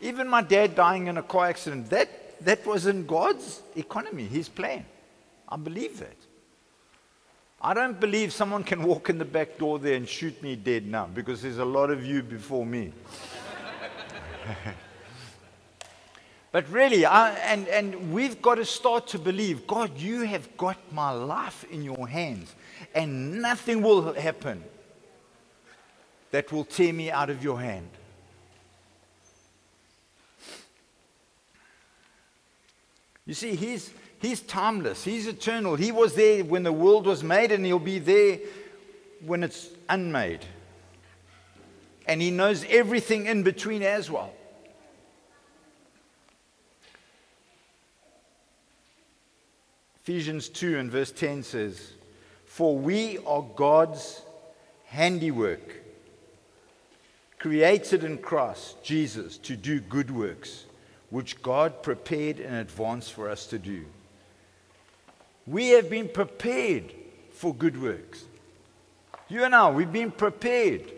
Even 0.00 0.28
my 0.28 0.42
dad 0.42 0.74
dying 0.74 1.06
in 1.06 1.16
a 1.16 1.22
car 1.22 1.46
accident, 1.46 1.88
that 1.90 2.22
that 2.44 2.66
was 2.66 2.86
in 2.86 3.06
God's 3.06 3.62
economy, 3.76 4.24
His 4.24 4.48
plan. 4.48 4.84
I 5.48 5.56
believe 5.56 5.98
that. 6.00 6.16
I 7.60 7.74
don't 7.74 8.00
believe 8.00 8.32
someone 8.32 8.64
can 8.64 8.82
walk 8.82 9.08
in 9.08 9.18
the 9.18 9.24
back 9.24 9.58
door 9.58 9.78
there 9.78 9.94
and 9.94 10.08
shoot 10.08 10.42
me 10.42 10.56
dead 10.56 10.86
now 10.86 11.06
because 11.06 11.42
there's 11.42 11.58
a 11.58 11.64
lot 11.64 11.90
of 11.90 12.04
you 12.04 12.22
before 12.22 12.66
me. 12.66 12.92
but 16.52 16.68
really, 16.70 17.06
I, 17.06 17.34
and, 17.34 17.68
and 17.68 18.12
we've 18.12 18.42
got 18.42 18.56
to 18.56 18.64
start 18.64 19.06
to 19.08 19.18
believe 19.18 19.66
God, 19.68 19.96
you 19.96 20.22
have 20.22 20.56
got 20.56 20.78
my 20.92 21.12
life 21.12 21.64
in 21.70 21.84
your 21.84 22.08
hands, 22.08 22.52
and 22.94 23.40
nothing 23.40 23.82
will 23.82 24.12
happen 24.12 24.62
that 26.30 26.50
will 26.50 26.64
tear 26.64 26.92
me 26.92 27.10
out 27.10 27.30
of 27.30 27.42
your 27.44 27.60
hand. 27.60 27.88
You 33.26 33.34
see, 33.34 33.54
he's, 33.54 33.90
he's 34.20 34.40
timeless, 34.40 35.04
he's 35.04 35.26
eternal. 35.26 35.76
He 35.76 35.92
was 35.92 36.14
there 36.14 36.44
when 36.44 36.64
the 36.64 36.72
world 36.72 37.06
was 37.06 37.22
made, 37.22 37.52
and 37.52 37.64
he'll 37.64 37.78
be 37.78 37.98
there 37.98 38.40
when 39.24 39.44
it's 39.44 39.68
unmade. 39.88 40.44
And 42.06 42.20
he 42.20 42.30
knows 42.30 42.64
everything 42.68 43.26
in 43.26 43.44
between 43.44 43.82
as 43.82 44.10
well. 44.10 44.32
Ephesians 50.02 50.48
2 50.48 50.78
and 50.78 50.90
verse 50.90 51.12
10 51.12 51.44
says, 51.44 51.92
For 52.52 52.76
we 52.76 53.16
are 53.26 53.42
God's 53.56 54.20
handiwork, 54.84 55.82
created 57.38 58.04
in 58.04 58.18
Christ 58.18 58.84
Jesus 58.84 59.38
to 59.38 59.56
do 59.56 59.80
good 59.80 60.10
works 60.10 60.66
which 61.08 61.40
God 61.40 61.82
prepared 61.82 62.40
in 62.40 62.52
advance 62.52 63.08
for 63.08 63.30
us 63.30 63.46
to 63.46 63.58
do. 63.58 63.86
We 65.46 65.70
have 65.70 65.88
been 65.88 66.10
prepared 66.10 66.92
for 67.30 67.54
good 67.54 67.80
works. 67.80 68.22
You 69.30 69.44
and 69.44 69.54
I, 69.54 69.70
we've 69.70 69.90
been 69.90 70.10
prepared. 70.10 70.92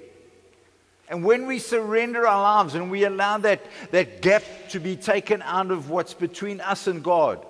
And 1.09 1.25
when 1.25 1.47
we 1.47 1.61
surrender 1.61 2.27
our 2.27 2.43
lives 2.43 2.75
and 2.75 2.91
we 2.91 3.05
allow 3.05 3.39
that, 3.39 3.65
that 3.93 4.23
gap 4.23 4.43
to 4.71 4.81
be 4.81 4.97
taken 4.97 5.41
out 5.43 5.71
of 5.71 5.89
what's 5.89 6.15
between 6.15 6.61
us 6.61 6.89
and 6.89 7.01
God, 7.01 7.47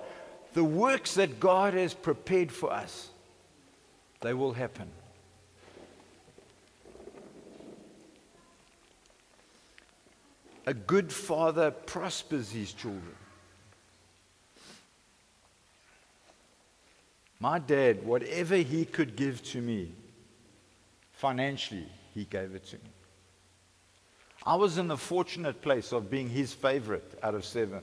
the 0.53 0.63
works 0.63 1.15
that 1.15 1.39
God 1.39 1.73
has 1.73 1.95
prepared 1.95 2.51
for 2.51 2.71
us, 2.71 3.09
they 4.21 4.33
will 4.33 4.53
happen. 4.53 4.89
A 10.67 10.73
good 10.73 11.13
father 11.13 11.69
prospers 11.71 12.51
his 12.51 12.73
children. 12.73 13.15
My 17.39 17.59
dad, 17.59 18.03
whatever 18.03 18.55
he 18.55 18.85
could 18.85 19.15
give 19.15 19.43
to 19.43 19.61
me 19.61 19.91
financially, 21.13 21.87
he 22.13 22.25
gave 22.25 22.55
it 22.55 22.65
to 22.67 22.77
me. 22.77 22.89
I 24.45 24.55
was 24.55 24.77
in 24.77 24.87
the 24.87 24.97
fortunate 24.97 25.61
place 25.61 25.91
of 25.91 26.09
being 26.09 26.29
his 26.29 26.53
favorite 26.53 27.19
out 27.21 27.35
of 27.35 27.45
seven. 27.45 27.81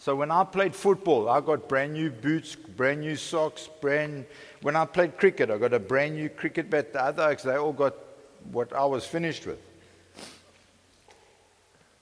So 0.00 0.16
when 0.16 0.30
I 0.30 0.44
played 0.44 0.74
football, 0.74 1.28
I 1.28 1.42
got 1.42 1.68
brand 1.68 1.92
new 1.92 2.10
boots, 2.10 2.56
brand 2.56 3.02
new 3.02 3.16
socks, 3.16 3.68
brand. 3.82 4.24
When 4.62 4.74
I 4.74 4.86
played 4.86 5.18
cricket, 5.18 5.50
I 5.50 5.58
got 5.58 5.74
a 5.74 5.78
brand 5.78 6.14
new 6.14 6.30
cricket 6.30 6.70
bat. 6.70 6.94
The 6.94 7.04
other 7.04 7.36
they 7.44 7.56
all 7.56 7.74
got 7.74 7.94
what 8.50 8.72
I 8.72 8.86
was 8.86 9.04
finished 9.04 9.44
with. 9.44 9.58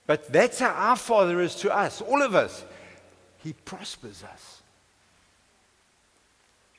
But 0.06 0.32
that's 0.32 0.60
how 0.60 0.70
our 0.70 0.94
Father 0.94 1.40
is 1.40 1.56
to 1.56 1.76
us, 1.76 2.00
all 2.00 2.22
of 2.22 2.36
us. 2.36 2.64
He 3.38 3.52
prospers 3.52 4.22
us. 4.22 4.62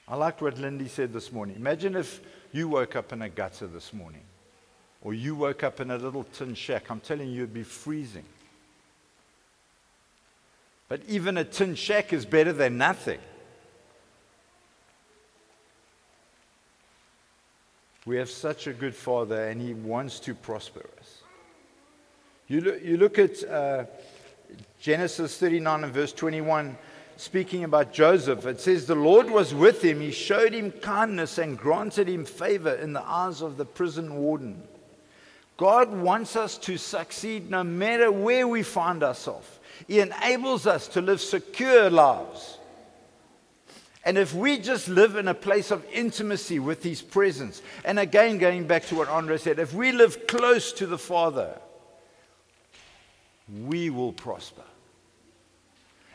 I 0.07 0.15
liked 0.15 0.41
what 0.41 0.57
Lindy 0.57 0.87
said 0.87 1.11
this 1.11 1.33
morning. 1.33 1.57
Imagine 1.57 1.97
if 1.97 2.21
you 2.53 2.69
woke 2.69 2.95
up 2.95 3.11
in 3.11 3.21
a 3.23 3.29
gutter 3.29 3.67
this 3.67 3.91
morning, 3.91 4.23
or 5.01 5.13
you 5.13 5.35
woke 5.35 5.63
up 5.65 5.81
in 5.81 5.91
a 5.91 5.97
little 5.97 6.23
tin 6.23 6.55
shack. 6.55 6.89
I'm 6.89 7.01
telling 7.01 7.27
you, 7.27 7.41
you'd 7.41 7.53
be 7.53 7.63
freezing. 7.63 8.23
But 10.89 11.01
even 11.07 11.37
a 11.37 11.43
tin 11.43 11.75
shack 11.75 12.11
is 12.11 12.25
better 12.25 12.51
than 12.51 12.77
nothing. 12.77 13.19
We 18.05 18.17
have 18.17 18.29
such 18.29 18.65
a 18.65 18.73
good 18.73 18.95
Father, 18.95 19.49
and 19.49 19.61
He 19.61 19.75
wants 19.75 20.19
to 20.21 20.33
prosper 20.33 20.89
us. 20.99 21.21
You 22.47 22.61
look, 22.61 22.83
you 22.83 22.97
look 22.97 23.19
at 23.19 23.43
uh, 23.43 23.85
Genesis 24.81 25.37
39 25.37 25.83
and 25.83 25.93
verse 25.93 26.11
21, 26.11 26.75
speaking 27.17 27.65
about 27.65 27.93
Joseph. 27.93 28.47
It 28.47 28.59
says, 28.59 28.87
The 28.87 28.95
Lord 28.95 29.29
was 29.29 29.53
with 29.53 29.83
him. 29.83 30.01
He 30.01 30.11
showed 30.11 30.53
him 30.53 30.71
kindness 30.71 31.37
and 31.37 31.55
granted 31.55 32.09
him 32.09 32.25
favor 32.25 32.73
in 32.73 32.93
the 32.93 33.03
eyes 33.03 33.41
of 33.41 33.57
the 33.57 33.65
prison 33.65 34.15
warden. 34.15 34.63
God 35.57 35.91
wants 35.91 36.35
us 36.35 36.57
to 36.59 36.77
succeed 36.77 37.51
no 37.51 37.63
matter 37.63 38.11
where 38.11 38.47
we 38.47 38.63
find 38.63 39.03
ourselves. 39.03 39.58
He 39.87 39.99
enables 39.99 40.67
us 40.67 40.87
to 40.89 41.01
live 41.01 41.21
secure 41.21 41.89
lives. 41.89 42.57
And 44.05 44.17
if 44.17 44.33
we 44.33 44.57
just 44.57 44.87
live 44.87 45.15
in 45.15 45.27
a 45.27 45.33
place 45.33 45.71
of 45.71 45.85
intimacy 45.91 46.59
with 46.59 46.83
His 46.83 47.01
presence, 47.01 47.61
and 47.83 47.99
again, 47.99 48.37
going 48.37 48.65
back 48.65 48.85
to 48.87 48.95
what 48.95 49.09
Andre 49.09 49.37
said, 49.37 49.59
if 49.59 49.73
we 49.73 49.91
live 49.91 50.27
close 50.27 50.71
to 50.73 50.87
the 50.87 50.97
Father, 50.97 51.59
we 53.65 53.89
will 53.89 54.13
prosper. 54.13 54.63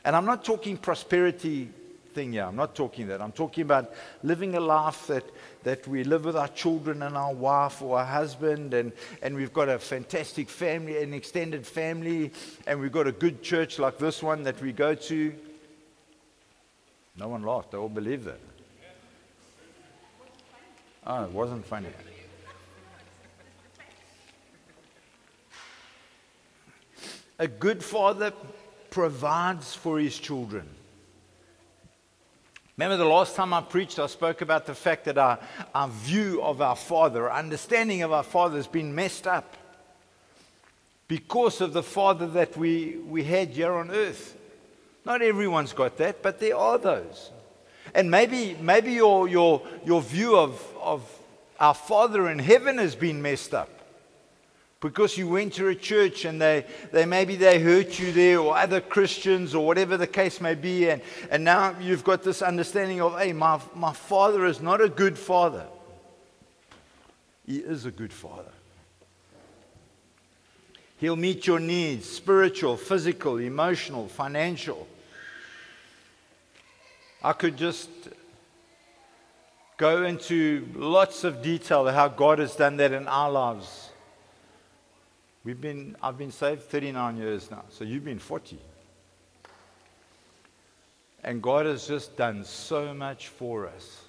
And 0.04 0.14
I'm 0.14 0.24
not 0.24 0.44
talking 0.44 0.76
prosperity 0.76 1.70
thing 2.14 2.32
here. 2.32 2.44
I'm 2.44 2.56
not 2.56 2.74
talking 2.74 3.08
that. 3.08 3.20
I'm 3.20 3.32
talking 3.32 3.62
about 3.62 3.92
living 4.22 4.54
a 4.54 4.60
life 4.60 5.06
that, 5.08 5.24
that 5.64 5.86
we 5.86 6.04
live 6.04 6.24
with 6.24 6.36
our 6.36 6.48
children 6.48 7.02
and 7.02 7.16
our 7.16 7.34
wife 7.34 7.82
or 7.82 7.98
our 7.98 8.04
husband, 8.04 8.72
and, 8.72 8.92
and 9.20 9.34
we've 9.34 9.52
got 9.52 9.68
a 9.68 9.78
fantastic 9.78 10.48
family, 10.48 11.02
an 11.02 11.12
extended 11.12 11.66
family, 11.66 12.30
and 12.66 12.80
we've 12.80 12.92
got 12.92 13.06
a 13.06 13.12
good 13.12 13.42
church 13.42 13.78
like 13.78 13.98
this 13.98 14.22
one 14.22 14.44
that 14.44 14.60
we 14.62 14.72
go 14.72 14.94
to. 14.94 15.34
No 17.16 17.28
one 17.28 17.42
laughed. 17.42 17.72
They 17.72 17.78
all 17.78 17.88
believe 17.88 18.24
that. 18.24 18.40
Oh, 21.06 21.24
it 21.24 21.30
wasn't 21.30 21.66
funny. 21.66 21.88
A 27.38 27.48
good 27.48 27.82
father 27.82 28.32
provides 28.90 29.74
for 29.74 29.98
his 29.98 30.18
children. 30.18 30.68
Remember 32.76 32.96
the 32.96 33.04
last 33.04 33.36
time 33.36 33.54
I 33.54 33.60
preached, 33.60 34.00
I 34.00 34.06
spoke 34.08 34.40
about 34.40 34.66
the 34.66 34.74
fact 34.74 35.04
that 35.04 35.16
our, 35.16 35.38
our 35.74 35.88
view 35.88 36.42
of 36.42 36.60
our 36.60 36.74
Father, 36.74 37.30
our 37.30 37.38
understanding 37.38 38.02
of 38.02 38.10
our 38.10 38.24
Father 38.24 38.56
has 38.56 38.66
been 38.66 38.94
messed 38.94 39.28
up 39.28 39.56
because 41.06 41.60
of 41.60 41.72
the 41.72 41.84
Father 41.84 42.26
that 42.28 42.56
we, 42.56 42.96
we 43.06 43.22
had 43.22 43.50
here 43.50 43.72
on 43.74 43.92
earth. 43.92 44.36
Not 45.04 45.22
everyone's 45.22 45.72
got 45.72 45.96
that, 45.98 46.20
but 46.20 46.40
there 46.40 46.56
are 46.56 46.78
those. 46.78 47.30
And 47.94 48.10
maybe, 48.10 48.56
maybe 48.60 48.92
your, 48.92 49.28
your, 49.28 49.62
your 49.84 50.02
view 50.02 50.36
of, 50.36 50.60
of 50.80 51.08
our 51.60 51.74
Father 51.74 52.28
in 52.28 52.40
heaven 52.40 52.78
has 52.78 52.96
been 52.96 53.22
messed 53.22 53.54
up 53.54 53.73
because 54.84 55.16
you 55.16 55.26
went 55.26 55.54
to 55.54 55.68
a 55.68 55.74
church 55.74 56.26
and 56.26 56.38
they, 56.38 56.62
they 56.92 57.06
maybe 57.06 57.36
they 57.36 57.58
hurt 57.58 57.98
you 57.98 58.12
there 58.12 58.38
or 58.38 58.54
other 58.54 58.82
Christians 58.82 59.54
or 59.54 59.66
whatever 59.66 59.96
the 59.96 60.06
case 60.06 60.42
may 60.42 60.54
be. 60.54 60.90
And, 60.90 61.00
and 61.30 61.42
now 61.42 61.74
you've 61.80 62.04
got 62.04 62.22
this 62.22 62.42
understanding 62.42 63.00
of, 63.00 63.18
hey, 63.18 63.32
my, 63.32 63.58
my 63.74 63.94
father 63.94 64.44
is 64.44 64.60
not 64.60 64.82
a 64.82 64.90
good 64.90 65.18
father. 65.18 65.64
He 67.46 67.60
is 67.60 67.86
a 67.86 67.90
good 67.90 68.12
father. 68.12 68.52
He'll 70.98 71.16
meet 71.16 71.46
your 71.46 71.60
needs 71.60 72.06
spiritual, 72.06 72.76
physical, 72.76 73.38
emotional, 73.38 74.06
financial. 74.06 74.86
I 77.22 77.32
could 77.32 77.56
just 77.56 77.88
go 79.78 80.04
into 80.04 80.68
lots 80.74 81.24
of 81.24 81.40
detail 81.40 81.90
how 81.90 82.08
God 82.08 82.38
has 82.38 82.54
done 82.54 82.76
that 82.76 82.92
in 82.92 83.08
our 83.08 83.30
lives. 83.30 83.88
We've 85.44 85.60
been, 85.60 85.94
I've 86.02 86.16
been 86.16 86.32
saved 86.32 86.62
39 86.62 87.18
years 87.18 87.50
now, 87.50 87.64
so 87.68 87.84
you've 87.84 88.04
been 88.04 88.18
40. 88.18 88.58
And 91.22 91.42
God 91.42 91.66
has 91.66 91.86
just 91.86 92.16
done 92.16 92.44
so 92.44 92.94
much 92.94 93.28
for 93.28 93.66
us. 93.66 94.04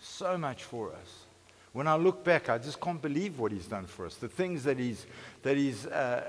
So 0.00 0.36
much 0.36 0.64
for 0.64 0.90
us. 0.90 1.24
When 1.72 1.86
I 1.86 1.94
look 1.94 2.24
back, 2.24 2.48
I 2.48 2.58
just 2.58 2.80
can't 2.80 3.00
believe 3.00 3.38
what 3.38 3.52
He's 3.52 3.66
done 3.66 3.86
for 3.86 4.06
us. 4.06 4.16
The 4.16 4.28
things 4.28 4.64
that 4.64 4.78
He's, 4.78 5.06
that 5.42 5.56
he's 5.56 5.86
uh, 5.86 6.24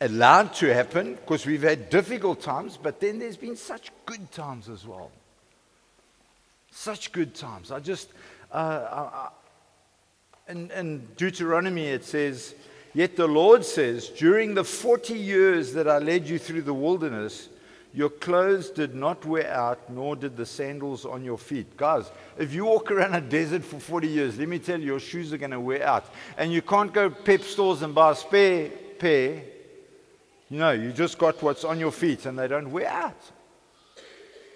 allowed 0.00 0.52
to 0.54 0.72
happen, 0.74 1.14
because 1.14 1.46
we've 1.46 1.62
had 1.62 1.88
difficult 1.88 2.42
times, 2.42 2.76
but 2.80 3.00
then 3.00 3.18
there's 3.18 3.36
been 3.36 3.56
such 3.56 3.90
good 4.04 4.30
times 4.32 4.68
as 4.68 4.86
well. 4.86 5.10
Such 6.70 7.12
good 7.12 7.34
times. 7.34 7.70
I 7.70 7.80
just, 7.80 8.08
uh, 8.52 8.56
I, 8.56 8.98
I, 8.98 10.52
in, 10.52 10.70
in 10.72 11.06
Deuteronomy, 11.16 11.86
it 11.86 12.04
says, 12.04 12.54
Yet 12.96 13.14
the 13.14 13.26
Lord 13.26 13.62
says, 13.62 14.08
During 14.08 14.54
the 14.54 14.64
40 14.64 15.12
years 15.12 15.74
that 15.74 15.86
I 15.86 15.98
led 15.98 16.26
you 16.26 16.38
through 16.38 16.62
the 16.62 16.72
wilderness, 16.72 17.50
your 17.92 18.08
clothes 18.08 18.70
did 18.70 18.94
not 18.94 19.22
wear 19.26 19.52
out, 19.52 19.90
nor 19.90 20.16
did 20.16 20.34
the 20.34 20.46
sandals 20.46 21.04
on 21.04 21.22
your 21.22 21.36
feet. 21.36 21.76
Guys, 21.76 22.10
if 22.38 22.54
you 22.54 22.64
walk 22.64 22.90
around 22.90 23.14
a 23.14 23.20
desert 23.20 23.64
for 23.64 23.78
40 23.78 24.08
years, 24.08 24.38
let 24.38 24.48
me 24.48 24.58
tell 24.58 24.80
you, 24.80 24.86
your 24.86 24.98
shoes 24.98 25.30
are 25.34 25.36
going 25.36 25.50
to 25.50 25.60
wear 25.60 25.86
out. 25.86 26.06
And 26.38 26.50
you 26.50 26.62
can't 26.62 26.90
go 26.90 27.10
pep 27.10 27.42
stores 27.42 27.82
and 27.82 27.94
buy 27.94 28.12
a 28.12 28.14
spare 28.14 28.70
pair. 28.98 29.42
Know, 30.48 30.70
you 30.70 30.90
just 30.90 31.18
got 31.18 31.42
what's 31.42 31.64
on 31.64 31.78
your 31.78 31.92
feet 31.92 32.24
and 32.24 32.38
they 32.38 32.48
don't 32.48 32.72
wear 32.72 32.88
out. 32.88 33.20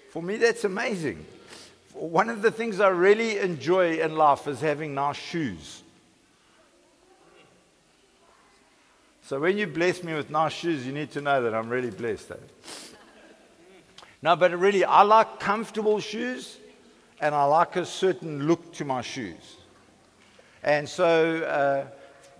For 0.09 0.23
me, 0.23 0.37
that's 0.37 0.63
amazing. 0.63 1.27
One 1.93 2.27
of 2.27 2.41
the 2.41 2.49
things 2.49 2.79
I 2.79 2.87
really 2.87 3.37
enjoy 3.37 3.99
in 3.99 4.15
life 4.15 4.47
is 4.47 4.61
having 4.61 4.95
nice 4.95 5.17
shoes. 5.17 5.83
So 9.31 9.39
when 9.39 9.57
you 9.57 9.65
bless 9.65 10.03
me 10.03 10.13
with 10.13 10.29
nice 10.29 10.51
shoes, 10.51 10.85
you 10.85 10.91
need 10.91 11.11
to 11.11 11.21
know 11.21 11.41
that 11.41 11.53
I'm 11.53 11.69
really 11.69 11.89
blessed. 11.89 12.31
Eh? 12.31 12.35
No, 14.21 14.35
but 14.35 14.51
really, 14.59 14.83
I 14.83 15.03
like 15.03 15.39
comfortable 15.39 16.01
shoes 16.01 16.57
and 17.21 17.33
I 17.33 17.45
like 17.45 17.77
a 17.77 17.85
certain 17.85 18.45
look 18.45 18.73
to 18.73 18.83
my 18.83 19.01
shoes. 19.01 19.55
And 20.63 20.89
so, 20.89 21.37
uh, 21.43 21.85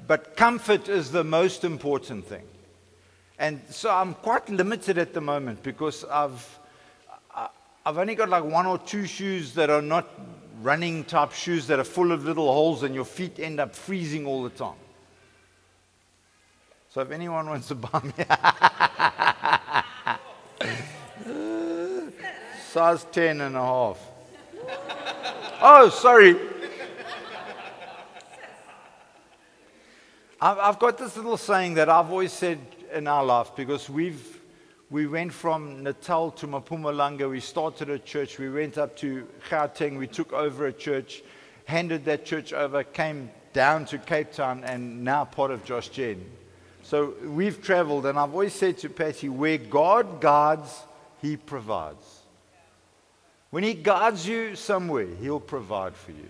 but 0.05 0.35
comfort 0.35 0.89
is 0.89 1.13
the 1.13 1.23
most 1.23 1.63
important 1.63 2.27
thing. 2.27 2.43
And 3.39 3.61
so 3.69 3.89
I'm 3.89 4.13
quite 4.13 4.49
limited 4.49 4.97
at 4.97 5.13
the 5.13 5.21
moment 5.21 5.63
because 5.63 6.03
I've, 6.03 6.59
I've 7.85 7.99
only 7.99 8.15
got 8.15 8.27
like 8.27 8.43
one 8.43 8.65
or 8.65 8.77
two 8.77 9.05
shoes 9.05 9.53
that 9.53 9.69
are 9.69 9.81
not 9.81 10.09
running 10.61 11.05
type 11.05 11.31
shoes 11.31 11.67
that 11.67 11.79
are 11.79 11.85
full 11.85 12.11
of 12.11 12.25
little 12.25 12.51
holes 12.51 12.83
and 12.83 12.93
your 12.93 13.05
feet 13.05 13.39
end 13.39 13.61
up 13.61 13.77
freezing 13.77 14.25
all 14.25 14.43
the 14.43 14.49
time. 14.49 14.75
So 16.93 16.99
if 16.99 17.11
anyone 17.11 17.47
wants 17.47 17.69
to 17.69 17.75
buy 17.75 18.01
me, 18.03 18.11
size 22.67 23.07
10 23.13 23.39
and 23.39 23.55
a 23.55 23.61
half. 23.61 23.97
Oh, 25.61 25.87
sorry. 25.87 26.35
I've 30.41 30.79
got 30.79 30.97
this 30.97 31.15
little 31.15 31.37
saying 31.37 31.75
that 31.75 31.87
I've 31.87 32.09
always 32.09 32.33
said 32.33 32.59
in 32.91 33.07
our 33.07 33.23
life 33.23 33.55
because 33.55 33.89
we've 33.89 34.41
we 34.89 35.07
went 35.07 35.31
from 35.31 35.83
Natal 35.83 36.29
to 36.31 36.47
Mpumalanga. 36.47 37.29
We 37.29 37.39
started 37.39 37.89
a 37.89 37.99
church. 37.99 38.37
We 38.37 38.49
went 38.49 38.77
up 38.77 38.97
to 38.97 39.25
Gauteng. 39.49 39.97
We 39.97 40.07
took 40.07 40.33
over 40.33 40.67
a 40.67 40.73
church, 40.73 41.23
handed 41.63 42.03
that 42.03 42.25
church 42.25 42.51
over, 42.51 42.83
came 42.83 43.31
down 43.53 43.85
to 43.85 43.97
Cape 43.97 44.33
Town, 44.33 44.65
and 44.65 45.05
now 45.05 45.23
part 45.23 45.51
of 45.51 45.63
Josh 45.63 45.87
Gen. 45.87 46.40
So 46.91 47.13
we've 47.23 47.63
traveled, 47.63 48.05
and 48.05 48.19
I've 48.19 48.33
always 48.33 48.51
said 48.51 48.77
to 48.79 48.89
Patty, 48.89 49.29
where 49.29 49.57
God 49.57 50.19
guards, 50.19 50.83
He 51.21 51.37
provides. 51.37 52.03
When 53.49 53.63
He 53.63 53.75
guides 53.75 54.27
you 54.27 54.57
somewhere, 54.57 55.07
He'll 55.21 55.39
provide 55.39 55.95
for 55.95 56.11
you. 56.11 56.27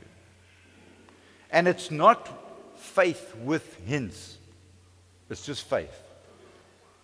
And 1.50 1.68
it's 1.68 1.90
not 1.90 2.30
faith 2.78 3.36
with 3.38 3.76
hints, 3.88 4.38
it's 5.32 5.44
just 5.48 5.64
faith. 5.64 6.00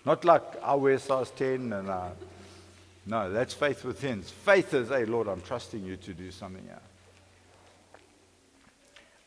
Not 0.06 0.24
like 0.24 0.44
I 0.62 0.76
wear 0.76 1.00
size 1.00 1.32
10 1.32 1.74
and 1.74 1.90
uh, 1.90 2.10
no, 3.08 3.32
that's 3.32 3.56
faith 3.56 3.84
with 3.84 4.00
hints. 4.00 4.30
Faith 4.30 4.76
is, 4.76 4.90
hey, 4.90 5.06
Lord, 5.06 5.28
I'm 5.28 5.42
trusting 5.42 5.84
you 5.84 5.98
to 5.98 6.14
do 6.14 6.30
something. 6.30 6.70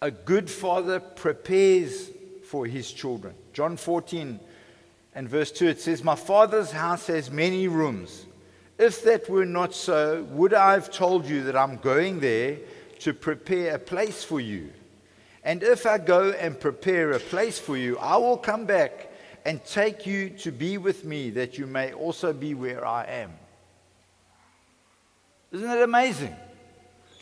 A 0.01 0.11
good 0.13 0.49
father 0.49 1.01
prepares 1.01 2.11
for 2.51 2.67
his 2.67 2.91
children. 2.91 3.33
John 3.53 3.77
14 3.77 4.41
and 5.15 5.29
verse 5.29 5.53
2, 5.53 5.69
it 5.69 5.81
says, 5.81 6.03
My 6.03 6.17
father's 6.17 6.73
house 6.73 7.07
has 7.07 7.31
many 7.31 7.69
rooms. 7.69 8.27
If 8.77 9.05
that 9.05 9.31
were 9.31 9.47
not 9.47 9.73
so, 9.73 10.25
would 10.33 10.53
I 10.53 10.73
have 10.73 10.91
told 10.91 11.27
you 11.27 11.45
that 11.45 11.57
I'm 11.57 11.77
going 11.77 12.19
there 12.19 12.57
to 13.01 13.15
prepare 13.15 13.77
a 13.77 13.79
place 13.79 14.25
for 14.25 14.41
you? 14.41 14.73
And 15.45 15.63
if 15.63 15.87
I 15.87 15.99
go 15.99 16.31
and 16.31 16.59
prepare 16.59 17.13
a 17.13 17.21
place 17.21 17.57
for 17.61 17.77
you, 17.77 17.97
I 17.99 18.17
will 18.17 18.37
come 18.37 18.67
back 18.67 19.13
and 19.45 19.65
take 19.65 20.05
you 20.05 20.31
to 20.31 20.51
be 20.51 20.77
with 20.77 21.05
me, 21.05 21.31
that 21.31 21.57
you 21.57 21.69
may 21.69 21.93
also 21.93 22.33
be 22.33 22.55
where 22.55 22.85
I 22.85 23.05
am. 23.05 23.31
Isn't 25.53 25.71
it 25.71 25.83
amazing? 25.83 26.35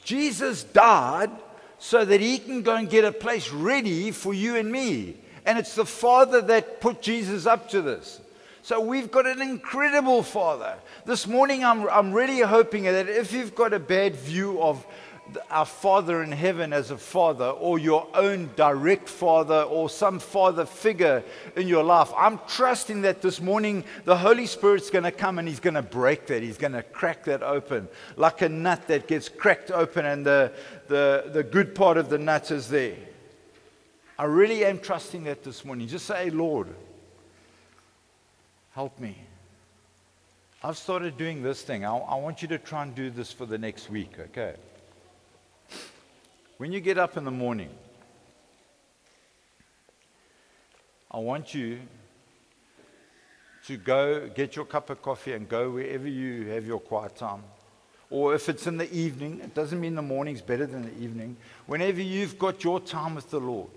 Jesus 0.05 0.65
died 0.65 1.31
so 1.79 2.05
that 2.05 2.21
he 2.21 2.39
can 2.39 2.63
go 2.63 2.75
and 2.75 2.91
get 2.91 3.05
a 3.05 3.13
place 3.13 3.51
ready 3.51 4.11
for 4.11 4.35
you 4.35 4.57
and 4.57 4.71
me. 4.71 5.17
And 5.45 5.59
it's 5.59 5.75
the 5.75 5.87
Father 5.87 6.41
that 6.43 6.81
put 6.81 7.01
Jesus 7.01 7.47
up 7.47 7.71
to 7.71 7.81
this. 7.81 8.21
So 8.63 8.81
we've 8.81 9.11
got 9.11 9.27
an 9.27 9.41
incredible 9.41 10.23
Father. 10.23 10.75
This 11.07 11.27
morning, 11.27 11.65
I'm, 11.65 11.89
I'm 11.89 12.13
really 12.13 12.41
hoping 12.41 12.83
that 12.83 13.09
if 13.09 13.33
you've 13.33 13.55
got 13.55 13.73
a 13.73 13.79
bad 13.79 14.15
view 14.15 14.61
of 14.61 14.85
our 15.51 15.67
Father 15.67 16.23
in 16.23 16.33
heaven 16.33 16.73
as 16.73 16.91
a 16.91 16.97
father, 16.97 17.47
or 17.47 17.79
your 17.79 18.07
own 18.15 18.51
direct 18.57 19.09
father, 19.09 19.63
or 19.63 19.91
some 19.91 20.19
father 20.19 20.65
figure 20.65 21.23
in 21.57 21.69
your 21.69 21.85
life. 21.85 22.11
I'm 22.17 22.41
trusting 22.49 23.03
that 23.03 23.23
this 23.23 23.41
morning 23.41 23.85
the 24.05 24.17
Holy 24.17 24.47
Spirit's 24.47 24.91
going 24.91 25.05
to 25.05 25.11
come 25.11 25.39
and 25.39 25.47
He's 25.47 25.61
going 25.61 25.75
to 25.75 25.83
break 25.83 26.27
that. 26.29 26.43
He's 26.43 26.59
going 26.59 26.73
to 26.73 26.83
crack 26.83 27.25
that 27.25 27.43
open 27.43 27.89
like 28.17 28.43
a 28.43 28.49
nut 28.49 28.87
that 28.89 29.07
gets 29.07 29.29
cracked 29.29 29.71
open, 29.71 30.07
and 30.07 30.25
the, 30.25 30.53
the, 30.89 31.31
the 31.33 31.43
good 31.43 31.75
part 31.75 31.97
of 31.97 32.09
the 32.09 32.19
nut 32.19 32.51
is 32.51 32.69
there. 32.69 32.97
I 34.19 34.25
really 34.25 34.65
am 34.65 34.81
trusting 34.81 35.25
that 35.25 35.45
this 35.45 35.65
morning. 35.65 35.87
Just 35.87 36.07
say, 36.07 36.31
Lord, 36.31 36.69
help 38.73 38.99
me. 38.99 39.17
I've 40.63 40.77
started 40.77 41.17
doing 41.17 41.43
this 41.43 41.63
thing. 41.63 41.85
I, 41.85 41.97
I 41.97 42.17
want 42.17 42.43
you 42.43 42.49
to 42.49 42.59
try 42.59 42.83
and 42.83 42.95
do 42.95 43.11
this 43.11 43.33
for 43.33 43.47
the 43.47 43.59
next 43.59 43.91
week, 43.91 44.19
okay? 44.19 44.57
When 46.59 46.73
you 46.73 46.81
get 46.81 46.99
up 46.99 47.17
in 47.17 47.25
the 47.25 47.31
morning, 47.31 47.71
I 51.09 51.19
want 51.19 51.55
you 51.55 51.79
to 53.67 53.77
go 53.77 54.29
get 54.29 54.57
your 54.57 54.65
cup 54.65 54.91
of 54.91 55.01
coffee 55.01 55.35
and 55.35 55.49
go 55.49 55.71
wherever 55.71 56.09
you 56.09 56.49
have 56.49 56.67
your 56.67 56.81
quiet 56.81 57.17
time. 57.17 57.45
Or 58.11 58.35
if 58.35 58.49
it's 58.49 58.67
in 58.67 58.77
the 58.77 58.93
evening, 58.93 59.41
it 59.41 59.55
doesn't 59.55 59.81
mean 59.81 59.95
the 59.95 60.03
morning's 60.03 60.43
better 60.43 60.67
than 60.67 60.83
the 60.83 61.03
evening. 61.03 61.37
Whenever 61.67 62.03
you've 62.03 62.39
got 62.39 62.65
your 62.65 62.81
time 62.81 63.15
with 63.15 63.31
the 63.31 63.39
Lord, 63.39 63.71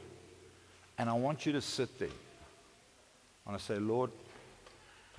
and 0.97 1.07
I 1.07 1.13
want 1.13 1.45
you 1.45 1.51
to 1.51 1.61
sit 1.61 1.99
there. 1.99 2.09
And 3.45 3.55
I 3.55 3.59
say, 3.59 3.75
Lord, 3.75 4.09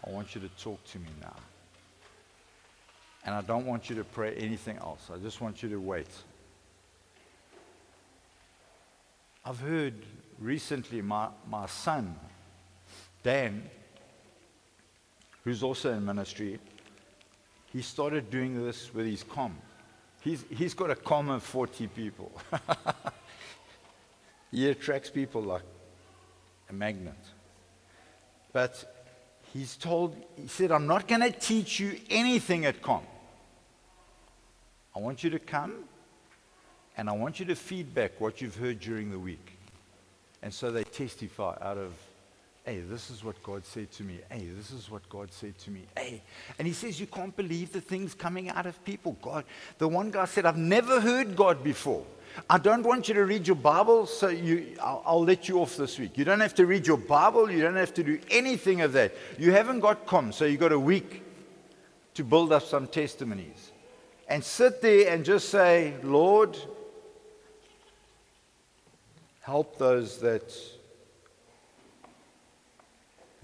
I 0.04 0.10
want 0.10 0.34
you 0.34 0.40
to 0.40 0.48
talk 0.60 0.82
to 0.86 0.98
me 0.98 1.08
now. 1.20 1.36
And 3.24 3.34
I 3.36 3.40
don't 3.40 3.66
want 3.66 3.88
you 3.88 3.94
to 3.96 4.04
pray 4.04 4.34
anything 4.34 4.78
else. 4.78 5.10
I 5.14 5.18
just 5.18 5.40
want 5.40 5.62
you 5.62 5.68
to 5.68 5.80
wait. 5.80 6.08
I've 9.44 9.58
heard 9.58 9.94
recently 10.38 11.02
my, 11.02 11.28
my 11.48 11.66
son, 11.66 12.14
Dan, 13.24 13.68
who's 15.42 15.62
also 15.62 15.92
in 15.92 16.04
ministry, 16.04 16.60
he 17.72 17.82
started 17.82 18.30
doing 18.30 18.64
this 18.64 18.94
with 18.94 19.06
his 19.06 19.24
com. 19.24 19.56
He's, 20.20 20.44
he's 20.48 20.74
got 20.74 20.90
a 20.90 20.94
com 20.94 21.30
of 21.30 21.42
40 21.42 21.88
people. 21.88 22.30
he 24.52 24.68
attracts 24.68 25.10
people 25.10 25.42
like 25.42 25.62
a 26.70 26.72
magnet. 26.72 27.18
But 28.52 29.10
he's 29.52 29.76
told, 29.76 30.14
he 30.36 30.46
said, 30.46 30.70
I'm 30.70 30.86
not 30.86 31.08
going 31.08 31.22
to 31.22 31.32
teach 31.32 31.80
you 31.80 31.98
anything 32.10 32.64
at 32.64 32.80
com. 32.80 33.02
I 34.94 35.00
want 35.00 35.24
you 35.24 35.30
to 35.30 35.40
come 35.40 35.84
and 36.96 37.08
I 37.08 37.12
want 37.12 37.40
you 37.40 37.46
to 37.46 37.54
feedback 37.54 38.20
what 38.20 38.40
you've 38.40 38.56
heard 38.56 38.80
during 38.80 39.10
the 39.10 39.18
week. 39.18 39.58
And 40.42 40.52
so 40.52 40.70
they 40.70 40.84
testify 40.84 41.56
out 41.60 41.78
of, 41.78 41.92
hey, 42.64 42.80
this 42.80 43.10
is 43.10 43.24
what 43.24 43.40
God 43.42 43.64
said 43.64 43.90
to 43.92 44.02
me. 44.02 44.18
Hey, 44.28 44.46
this 44.56 44.72
is 44.72 44.90
what 44.90 45.08
God 45.08 45.32
said 45.32 45.56
to 45.60 45.70
me. 45.70 45.84
Hey. 45.96 46.22
And 46.58 46.66
he 46.66 46.74
says, 46.74 47.00
you 47.00 47.06
can't 47.06 47.36
believe 47.36 47.72
the 47.72 47.80
things 47.80 48.14
coming 48.14 48.50
out 48.50 48.66
of 48.66 48.84
people. 48.84 49.16
God, 49.22 49.44
the 49.78 49.88
one 49.88 50.10
guy 50.10 50.24
said, 50.24 50.44
I've 50.44 50.56
never 50.56 51.00
heard 51.00 51.36
God 51.36 51.62
before. 51.62 52.04
I 52.48 52.58
don't 52.58 52.82
want 52.82 53.08
you 53.08 53.14
to 53.14 53.24
read 53.24 53.46
your 53.46 53.56
Bible, 53.56 54.06
so 54.06 54.28
you, 54.28 54.76
I'll, 54.82 55.02
I'll, 55.04 55.24
let 55.24 55.48
you 55.48 55.60
off 55.60 55.76
this 55.76 55.98
week. 55.98 56.16
You 56.16 56.24
don't 56.24 56.40
have 56.40 56.54
to 56.54 56.66
read 56.66 56.86
your 56.86 56.96
Bible. 56.96 57.50
You 57.50 57.60
don't 57.62 57.76
have 57.76 57.92
to 57.94 58.02
do 58.02 58.18
anything 58.30 58.80
of 58.80 58.92
that. 58.94 59.12
You 59.38 59.52
haven't 59.52 59.80
got 59.80 60.06
com, 60.06 60.32
so 60.32 60.46
you've 60.46 60.60
got 60.60 60.72
a 60.72 60.78
week 60.78 61.22
to 62.14 62.24
build 62.24 62.52
up 62.52 62.62
some 62.62 62.86
testimonies. 62.86 63.72
And 64.28 64.42
sit 64.42 64.80
there 64.80 65.12
and 65.12 65.24
just 65.24 65.50
say, 65.50 65.94
Lord, 66.02 66.56
help 69.42 69.76
those 69.76 70.20
that 70.20 70.56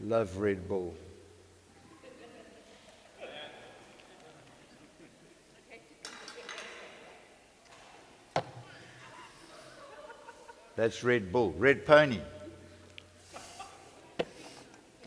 love 0.01 0.37
Red 0.39 0.69
Bull. 0.69 0.95
That's 10.77 11.03
Red 11.03 11.33
Bull, 11.33 11.53
Red 11.59 11.85
Pony. 11.85 12.21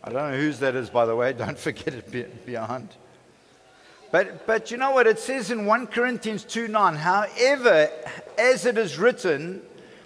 I 0.04 0.10
don't 0.10 0.32
know 0.32 0.38
whose 0.38 0.60
that 0.60 0.76
is, 0.76 0.90
by 0.90 1.06
the 1.06 1.16
way. 1.16 1.32
Don't 1.38 1.58
forget 1.58 1.94
it 1.94 2.46
behind. 2.46 2.90
But, 4.12 4.46
but 4.46 4.70
you 4.70 4.76
know 4.76 4.92
what? 4.92 5.08
It 5.08 5.20
says 5.20 5.52
in 5.52 5.66
1 5.66 5.88
Corinthians 5.88 6.44
2 6.44 6.68
9, 6.68 6.96
however, 6.96 7.90
as 8.38 8.66
it 8.66 8.78
is 8.78 8.98
written, 8.98 9.62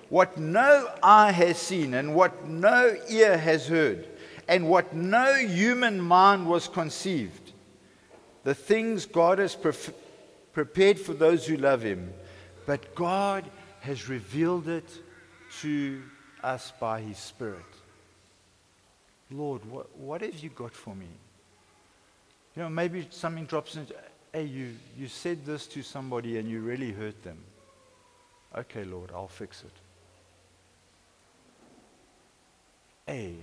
what 0.09 0.37
no 0.37 0.89
eye 1.01 1.31
has 1.31 1.57
seen, 1.57 1.93
and 1.93 2.15
what 2.15 2.47
no 2.47 2.95
ear 3.09 3.37
has 3.37 3.67
heard, 3.67 4.07
and 4.47 4.69
what 4.69 4.93
no 4.93 5.35
human 5.35 5.99
mind 5.99 6.47
was 6.47 6.67
conceived, 6.67 7.53
the 8.43 8.53
things 8.53 9.05
God 9.05 9.39
has 9.39 9.55
pre- 9.55 9.73
prepared 10.53 10.99
for 10.99 11.13
those 11.13 11.47
who 11.47 11.57
love 11.57 11.81
Him, 11.81 12.13
but 12.65 12.93
God 12.95 13.45
has 13.81 14.07
revealed 14.07 14.67
it 14.67 14.87
to 15.61 16.01
us 16.43 16.71
by 16.79 17.01
His 17.01 17.17
Spirit. 17.17 17.65
Lord, 19.31 19.65
what, 19.65 19.97
what 19.97 20.21
have 20.21 20.37
you 20.39 20.49
got 20.49 20.73
for 20.73 20.95
me? 20.95 21.07
You 22.55 22.63
know, 22.63 22.69
maybe 22.69 23.07
something 23.09 23.45
drops 23.45 23.75
in. 23.75 23.87
Hey, 24.31 24.43
you, 24.43 24.75
you 24.97 25.07
said 25.07 25.45
this 25.45 25.65
to 25.67 25.81
somebody 25.81 26.37
and 26.37 26.49
you 26.49 26.61
really 26.61 26.91
hurt 26.91 27.21
them. 27.23 27.37
Okay, 28.55 28.85
Lord, 28.85 29.09
I'll 29.13 29.27
fix 29.27 29.63
it. 29.63 29.71
Hey, 33.05 33.35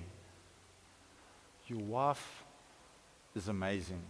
your 1.69 1.79
wife 1.79 2.43
is 3.37 3.47
amazing. 3.49 4.01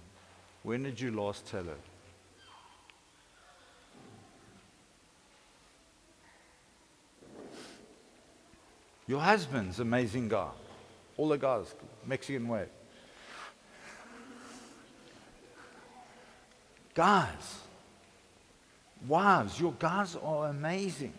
When 0.63 0.83
did 0.83 0.99
you 0.99 1.11
last 1.11 1.47
tell 1.47 1.65
her? 1.65 1.77
Your 9.07 9.21
husband's 9.21 9.79
amazing 9.79 10.29
guy. 10.29 10.49
All 11.19 11.29
the 11.29 11.37
guys, 11.37 11.75
Mexican 12.07 12.49
way. 12.49 12.65
Guys, 16.95 17.59
wives, 19.07 19.61
your 19.61 19.73
guys 19.79 20.17
are 20.17 20.49
amazing. 20.49 21.13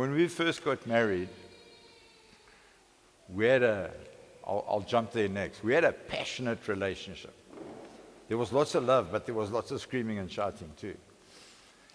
When 0.00 0.12
we 0.12 0.28
first 0.28 0.64
got 0.64 0.86
married, 0.86 1.28
we 3.28 3.44
had 3.44 3.62
a, 3.62 3.90
I'll, 4.46 4.64
I'll 4.66 4.80
jump 4.80 5.12
there 5.12 5.28
next, 5.28 5.62
we 5.62 5.74
had 5.74 5.84
a 5.84 5.92
passionate 5.92 6.66
relationship. 6.68 7.34
There 8.26 8.38
was 8.38 8.50
lots 8.50 8.74
of 8.74 8.84
love, 8.84 9.12
but 9.12 9.26
there 9.26 9.34
was 9.34 9.50
lots 9.50 9.72
of 9.72 9.78
screaming 9.82 10.16
and 10.16 10.32
shouting 10.32 10.72
too. 10.78 10.96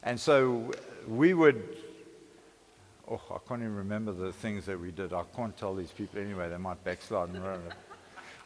And 0.03 0.19
so 0.19 0.71
we 1.07 1.33
would, 1.33 1.77
oh, 3.09 3.19
I 3.31 3.39
can't 3.49 3.61
even 3.61 3.75
remember 3.75 4.11
the 4.11 4.31
things 4.31 4.67
that 4.67 4.79
we 4.79 4.91
did. 4.91 5.11
I 5.11 5.23
can't 5.35 5.57
tell 5.57 5.73
these 5.73 5.89
people 5.89 6.19
anyway, 6.19 6.47
they 6.47 6.57
might 6.57 6.83
backslide 6.83 7.29
and 7.29 7.43
run. 7.43 7.59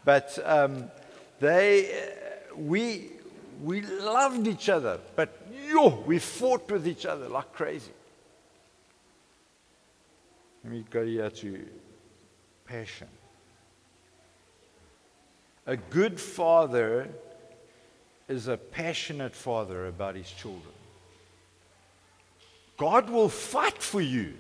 But 0.05 0.39
um, 0.45 0.89
they, 1.41 2.13
we, 2.55 3.09
we 3.61 3.81
loved 3.81 4.47
each 4.47 4.69
other, 4.69 5.01
but 5.17 5.45
yo, 5.67 6.01
we 6.05 6.17
fought 6.17 6.71
with 6.71 6.87
each 6.87 7.05
other 7.05 7.27
like 7.27 7.51
crazy. 7.51 7.91
To 10.63 11.65
passion. 12.65 13.07
A 15.65 15.77
good 15.77 16.19
father 16.19 17.07
is 18.27 18.47
a 18.47 18.57
passionate 18.57 19.35
father 19.35 19.87
about 19.87 20.15
his 20.15 20.29
children. 20.29 20.73
God 22.77 23.09
will 23.09 23.29
fight 23.29 23.81
for 23.81 24.01
you. 24.01 24.33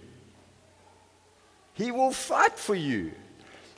He 1.73 1.91
will 1.91 2.11
fight 2.11 2.57
for 2.57 2.75
you. 2.75 3.11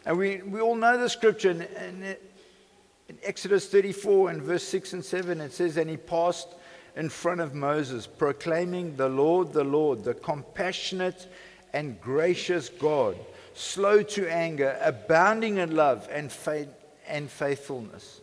And 0.06 0.17
we, 0.17 0.41
we 0.41 0.60
all 0.60 0.75
know 0.75 0.97
the 0.97 1.10
scripture, 1.10 1.51
and, 1.51 1.62
and 1.62 2.04
in 2.04 3.17
Exodus 3.23 3.67
34 3.67 4.32
and 4.32 4.41
verse 4.41 4.63
6 4.63 4.93
and 4.93 5.06
7, 5.06 5.41
it 5.41 5.54
says, 5.54 5.77
And 5.77 5.89
he 5.89 5.97
passed 5.97 6.47
in 6.95 7.10
front 7.10 7.41
of 7.41 7.54
Moses, 7.54 8.08
proclaiming, 8.08 8.95
The 8.95 9.10
Lord, 9.10 9.54
the 9.54 9.63
Lord, 9.63 10.04
the 10.04 10.13
compassionate 10.13 11.27
and 11.74 12.00
gracious 12.02 12.70
God, 12.70 13.16
slow 13.54 14.04
to 14.04 14.32
anger, 14.32 14.78
abounding 14.82 15.58
in 15.58 15.76
love 15.76 16.08
and, 16.12 16.32
faith, 16.32 16.70
and 17.08 17.30
faithfulness. 17.30 18.22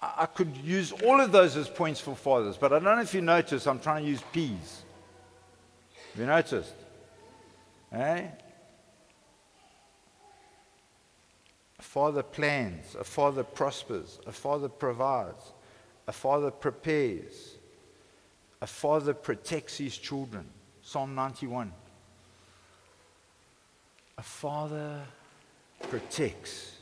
I 0.00 0.26
could 0.26 0.56
use 0.58 0.92
all 0.92 1.20
of 1.20 1.32
those 1.32 1.56
as 1.56 1.68
points 1.68 2.00
for 2.00 2.14
fathers, 2.14 2.56
but 2.56 2.72
I 2.72 2.78
don't 2.78 2.96
know 2.96 3.02
if 3.02 3.14
you 3.14 3.22
notice, 3.22 3.66
I'm 3.66 3.80
trying 3.80 4.04
to 4.04 4.08
use 4.08 4.22
P's. 4.32 4.82
Have 6.12 6.20
you 6.20 6.26
noticed? 6.26 6.74
Eh? 7.92 8.26
A 11.78 11.82
father 11.82 12.22
plans, 12.22 12.94
a 12.98 13.04
father 13.04 13.42
prospers, 13.42 14.18
a 14.26 14.32
father 14.32 14.68
provides, 14.68 15.52
A 16.08 16.12
father 16.12 16.50
prepares. 16.50 17.56
A 18.60 18.66
father 18.66 19.12
protects 19.12 19.76
his 19.76 19.96
children. 19.98 20.46
Psalm 20.86 21.16
91. 21.16 21.72
A 24.18 24.22
father 24.22 25.02
protects. 25.90 26.76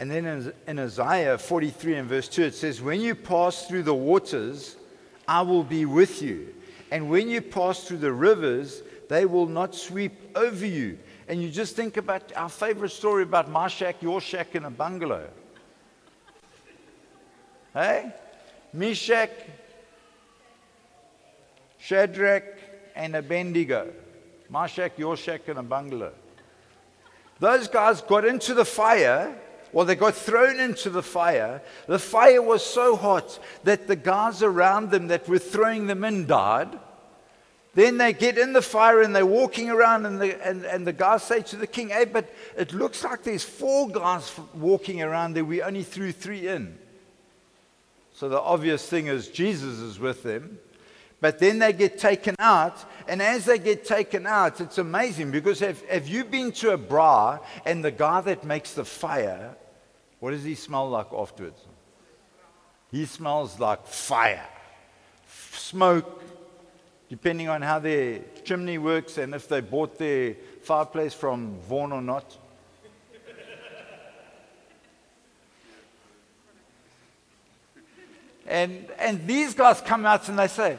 And 0.00 0.10
then 0.10 0.52
in, 0.66 0.80
Isaiah 0.80 1.38
43 1.38 1.94
and 1.94 2.08
verse 2.08 2.26
2, 2.26 2.42
it 2.42 2.54
says, 2.56 2.82
When 2.82 3.00
you 3.00 3.14
pass 3.14 3.68
through 3.68 3.84
the 3.84 3.94
waters, 3.94 4.74
I 5.28 5.42
will 5.42 5.62
be 5.62 5.84
with 5.84 6.22
you. 6.22 6.52
And 6.90 7.08
when 7.08 7.28
you 7.28 7.40
pass 7.40 7.84
through 7.84 7.98
the 7.98 8.12
rivers, 8.12 8.82
they 9.08 9.26
will 9.26 9.46
not 9.46 9.76
sweep 9.76 10.36
over 10.36 10.66
you. 10.66 10.98
And 11.28 11.40
you 11.40 11.50
just 11.50 11.76
think 11.76 11.96
about 11.96 12.32
our 12.34 12.48
favorite 12.48 12.90
story 12.90 13.22
about 13.22 13.48
my 13.48 13.68
shack, 13.68 14.02
your 14.02 14.20
shack, 14.20 14.56
in 14.56 14.64
a 14.64 14.70
bungalow. 14.70 15.28
hey? 17.74 18.12
Meshach, 18.72 19.30
Shadrach, 21.78 22.53
and 22.94 23.16
Abednego. 23.16 23.92
My 24.48 24.66
shack, 24.66 24.98
your 24.98 25.16
shack, 25.16 25.48
and 25.48 25.58
a 25.58 25.62
bungalow. 25.62 26.12
Those 27.40 27.68
guys 27.68 28.00
got 28.00 28.24
into 28.24 28.54
the 28.54 28.64
fire 28.64 29.36
well, 29.74 29.84
they 29.84 29.96
got 29.96 30.14
thrown 30.14 30.60
into 30.60 30.88
the 30.88 31.02
fire. 31.02 31.60
The 31.88 31.98
fire 31.98 32.40
was 32.40 32.64
so 32.64 32.94
hot 32.94 33.40
that 33.64 33.88
the 33.88 33.96
guys 33.96 34.40
around 34.40 34.92
them 34.92 35.08
that 35.08 35.28
were 35.28 35.40
throwing 35.40 35.88
them 35.88 36.04
in 36.04 36.26
died. 36.26 36.78
Then 37.74 37.98
they 37.98 38.12
get 38.12 38.38
in 38.38 38.52
the 38.52 38.62
fire 38.62 39.02
and 39.02 39.14
they're 39.16 39.26
walking 39.26 39.68
around, 39.68 40.06
and 40.06 40.20
the, 40.20 40.46
and, 40.46 40.64
and 40.64 40.86
the 40.86 40.92
guys 40.92 41.24
say 41.24 41.42
to 41.42 41.56
the 41.56 41.66
king, 41.66 41.88
Hey, 41.88 42.04
but 42.04 42.32
it 42.56 42.72
looks 42.72 43.02
like 43.02 43.24
there's 43.24 43.42
four 43.42 43.88
guys 43.88 44.32
walking 44.54 45.02
around 45.02 45.34
there. 45.34 45.44
We 45.44 45.60
only 45.60 45.82
threw 45.82 46.12
three 46.12 46.46
in. 46.46 46.78
So 48.12 48.28
the 48.28 48.40
obvious 48.40 48.88
thing 48.88 49.08
is 49.08 49.26
Jesus 49.26 49.80
is 49.80 49.98
with 49.98 50.22
them. 50.22 50.60
But 51.24 51.38
then 51.38 51.58
they 51.58 51.72
get 51.72 51.96
taken 51.96 52.34
out, 52.38 52.84
and 53.08 53.22
as 53.22 53.46
they 53.46 53.58
get 53.58 53.86
taken 53.86 54.26
out, 54.26 54.60
it's 54.60 54.76
amazing 54.76 55.30
because 55.30 55.58
have, 55.60 55.80
have 55.88 56.06
you 56.06 56.22
been 56.22 56.52
to 56.52 56.72
a 56.72 56.76
braai 56.76 57.40
and 57.64 57.82
the 57.82 57.90
guy 57.90 58.20
that 58.20 58.44
makes 58.44 58.74
the 58.74 58.84
fire 58.84 59.56
what 60.20 60.32
does 60.32 60.44
he 60.44 60.54
smell 60.54 60.90
like 60.90 61.14
afterwards? 61.14 61.58
He 62.90 63.06
smells 63.06 63.58
like 63.58 63.86
fire, 63.86 64.44
smoke, 65.52 66.22
depending 67.08 67.48
on 67.48 67.62
how 67.62 67.78
their 67.78 68.20
chimney 68.44 68.76
works 68.76 69.16
and 69.16 69.34
if 69.34 69.48
they 69.48 69.62
bought 69.62 69.96
their 69.96 70.36
fireplace 70.60 71.14
from 71.14 71.58
Vaughan 71.60 71.90
or 71.92 72.02
not. 72.02 72.36
and, 78.46 78.86
and 78.98 79.26
these 79.26 79.54
guys 79.54 79.80
come 79.80 80.04
out 80.04 80.28
and 80.28 80.38
they 80.38 80.48
say, 80.48 80.76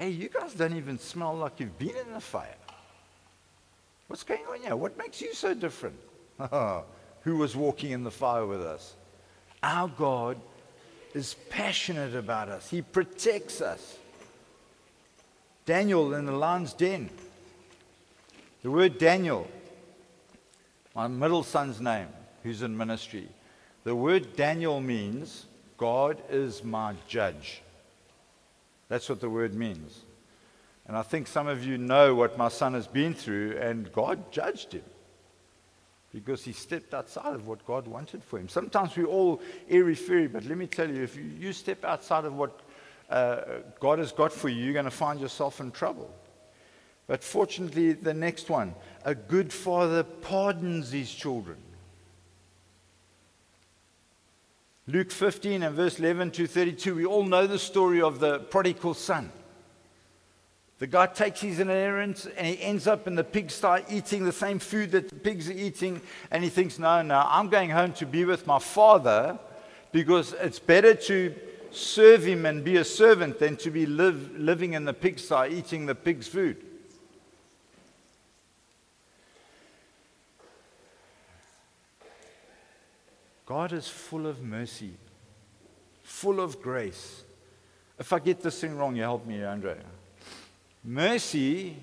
Hey, 0.00 0.08
you 0.08 0.30
guys 0.30 0.54
don't 0.54 0.74
even 0.74 0.98
smell 0.98 1.36
like 1.36 1.60
you've 1.60 1.78
been 1.78 1.94
in 1.94 2.14
the 2.14 2.22
fire. 2.22 2.56
What's 4.06 4.22
going 4.22 4.40
on 4.50 4.62
here? 4.62 4.74
What 4.74 4.96
makes 4.96 5.20
you 5.20 5.34
so 5.34 5.52
different? 5.52 6.00
who 7.20 7.36
was 7.36 7.54
walking 7.54 7.90
in 7.90 8.02
the 8.02 8.10
fire 8.10 8.46
with 8.46 8.62
us. 8.62 8.94
Our 9.62 9.88
God 9.88 10.38
is 11.12 11.34
passionate 11.50 12.14
about 12.14 12.48
us, 12.48 12.70
He 12.70 12.80
protects 12.80 13.60
us. 13.60 13.98
Daniel 15.66 16.14
in 16.14 16.24
the 16.24 16.32
lion's 16.32 16.72
den. 16.72 17.10
The 18.62 18.70
word 18.70 18.96
Daniel, 18.96 19.46
my 20.94 21.08
middle 21.08 21.42
son's 21.42 21.78
name, 21.78 22.08
who's 22.42 22.62
in 22.62 22.74
ministry. 22.74 23.28
The 23.84 23.94
word 23.94 24.34
Daniel 24.34 24.80
means 24.80 25.44
God 25.76 26.22
is 26.30 26.64
my 26.64 26.94
judge. 27.06 27.60
That's 28.90 29.08
what 29.08 29.20
the 29.20 29.30
word 29.30 29.54
means. 29.54 30.00
And 30.86 30.96
I 30.96 31.02
think 31.02 31.28
some 31.28 31.46
of 31.46 31.64
you 31.64 31.78
know 31.78 32.16
what 32.16 32.36
my 32.36 32.48
son 32.48 32.74
has 32.74 32.88
been 32.88 33.14
through, 33.14 33.56
and 33.58 33.90
God 33.92 34.32
judged 34.32 34.72
him 34.72 34.82
because 36.12 36.44
he 36.44 36.52
stepped 36.52 36.92
outside 36.92 37.32
of 37.32 37.46
what 37.46 37.64
God 37.64 37.86
wanted 37.86 38.24
for 38.24 38.40
him. 38.40 38.48
Sometimes 38.48 38.96
we 38.96 39.04
all 39.04 39.40
airy 39.68 39.94
fairy, 39.94 40.26
but 40.26 40.44
let 40.44 40.58
me 40.58 40.66
tell 40.66 40.90
you, 40.90 41.04
if 41.04 41.14
you, 41.14 41.22
you 41.22 41.52
step 41.52 41.84
outside 41.84 42.24
of 42.24 42.34
what 42.34 42.60
uh, 43.08 43.42
God 43.78 44.00
has 44.00 44.10
got 44.10 44.32
for 44.32 44.48
you, 44.48 44.64
you're 44.64 44.72
going 44.72 44.84
to 44.84 44.90
find 44.90 45.20
yourself 45.20 45.60
in 45.60 45.70
trouble. 45.70 46.12
But 47.06 47.22
fortunately, 47.22 47.92
the 47.92 48.14
next 48.14 48.50
one 48.50 48.74
a 49.04 49.14
good 49.14 49.52
father 49.52 50.02
pardons 50.02 50.90
his 50.90 51.14
children. 51.14 51.58
Luke 54.92 55.12
15 55.12 55.62
and 55.62 55.76
verse 55.76 56.00
11 56.00 56.32
to 56.32 56.48
32, 56.48 56.96
we 56.96 57.06
all 57.06 57.22
know 57.22 57.46
the 57.46 57.60
story 57.60 58.02
of 58.02 58.18
the 58.18 58.40
prodigal 58.40 58.94
son. 58.94 59.30
The 60.80 60.88
guy 60.88 61.06
takes 61.06 61.42
his 61.42 61.60
inheritance 61.60 62.26
and 62.36 62.46
he 62.48 62.60
ends 62.60 62.88
up 62.88 63.06
in 63.06 63.14
the 63.14 63.22
pigsty 63.22 63.84
eating 63.88 64.24
the 64.24 64.32
same 64.32 64.58
food 64.58 64.90
that 64.90 65.08
the 65.08 65.14
pigs 65.14 65.48
are 65.48 65.52
eating. 65.52 66.00
And 66.32 66.42
he 66.42 66.50
thinks, 66.50 66.80
no, 66.80 67.02
no, 67.02 67.24
I'm 67.24 67.48
going 67.48 67.70
home 67.70 67.92
to 67.94 68.06
be 68.06 68.24
with 68.24 68.48
my 68.48 68.58
father 68.58 69.38
because 69.92 70.32
it's 70.40 70.58
better 70.58 70.94
to 70.94 71.36
serve 71.70 72.24
him 72.24 72.44
and 72.44 72.64
be 72.64 72.78
a 72.78 72.84
servant 72.84 73.38
than 73.38 73.56
to 73.58 73.70
be 73.70 73.86
live, 73.86 74.32
living 74.36 74.72
in 74.72 74.86
the 74.86 74.94
pigsty 74.94 75.50
eating 75.50 75.86
the 75.86 75.94
pig's 75.94 76.26
food. 76.26 76.56
God 83.50 83.72
is 83.72 83.88
full 83.88 84.28
of 84.28 84.44
mercy, 84.44 84.92
full 86.04 86.38
of 86.38 86.62
grace. 86.62 87.24
If 87.98 88.12
I 88.12 88.20
get 88.20 88.40
this 88.40 88.60
thing 88.60 88.76
wrong, 88.78 88.94
you 88.94 89.02
help 89.02 89.26
me, 89.26 89.42
Andrea. 89.42 89.82
Mercy 90.84 91.74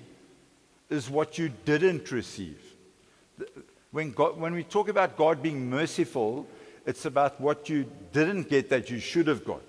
is 0.88 1.10
what 1.10 1.36
you 1.36 1.50
didn't 1.66 2.10
receive. 2.10 2.58
When, 3.90 4.12
God, 4.12 4.38
when 4.40 4.54
we 4.54 4.64
talk 4.64 4.88
about 4.88 5.18
God 5.18 5.42
being 5.42 5.68
merciful, 5.68 6.46
it's 6.86 7.04
about 7.04 7.38
what 7.38 7.68
you 7.68 7.84
didn't 8.14 8.48
get 8.48 8.70
that 8.70 8.88
you 8.88 8.98
should 8.98 9.26
have 9.26 9.44
got. 9.44 9.60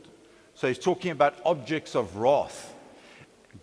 So 0.56 0.70
he's 0.70 0.80
talking 0.80 1.12
about 1.12 1.36
objects 1.44 1.98
of 1.98 2.16
wrath. 2.16 2.74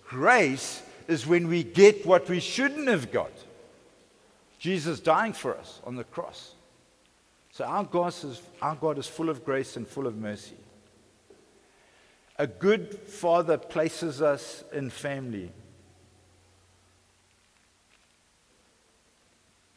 Grace 0.07 0.83
is 1.09 1.27
when 1.27 1.49
we 1.49 1.65
get 1.65 2.05
what 2.05 2.29
we 2.29 2.41
shouldn't 2.41 2.89
have 2.89 3.11
got. 3.11 3.33
Jesus 4.59 5.01
dying 5.01 5.33
for 5.33 5.57
us 5.57 5.81
on 5.85 5.97
the 5.97 6.05
cross. 6.05 6.53
So 7.57 7.65
our 7.65 7.85
God 7.85 8.09
is, 8.09 8.43
our 8.61 8.75
God 8.75 8.99
is 8.99 9.07
full 9.07 9.31
of 9.31 9.43
grace 9.43 9.79
and 9.79 9.89
full 9.89 10.07
of 10.07 10.15
mercy. 10.15 10.59
A 12.39 12.47
good 12.47 12.99
father 12.99 13.57
places 13.57 14.21
us 14.21 14.63
in 14.75 14.91
family. 14.91 15.51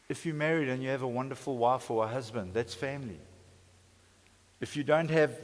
If 0.09 0.25
you're 0.25 0.35
married 0.35 0.67
and 0.67 0.83
you 0.83 0.89
have 0.89 1.03
a 1.03 1.07
wonderful 1.07 1.55
wife 1.55 1.89
or 1.89 2.03
a 2.03 2.07
husband, 2.09 2.53
that's 2.53 2.73
family. 2.73 3.17
If 4.59 4.75
you 4.75 4.83
don't 4.83 5.09
have 5.09 5.37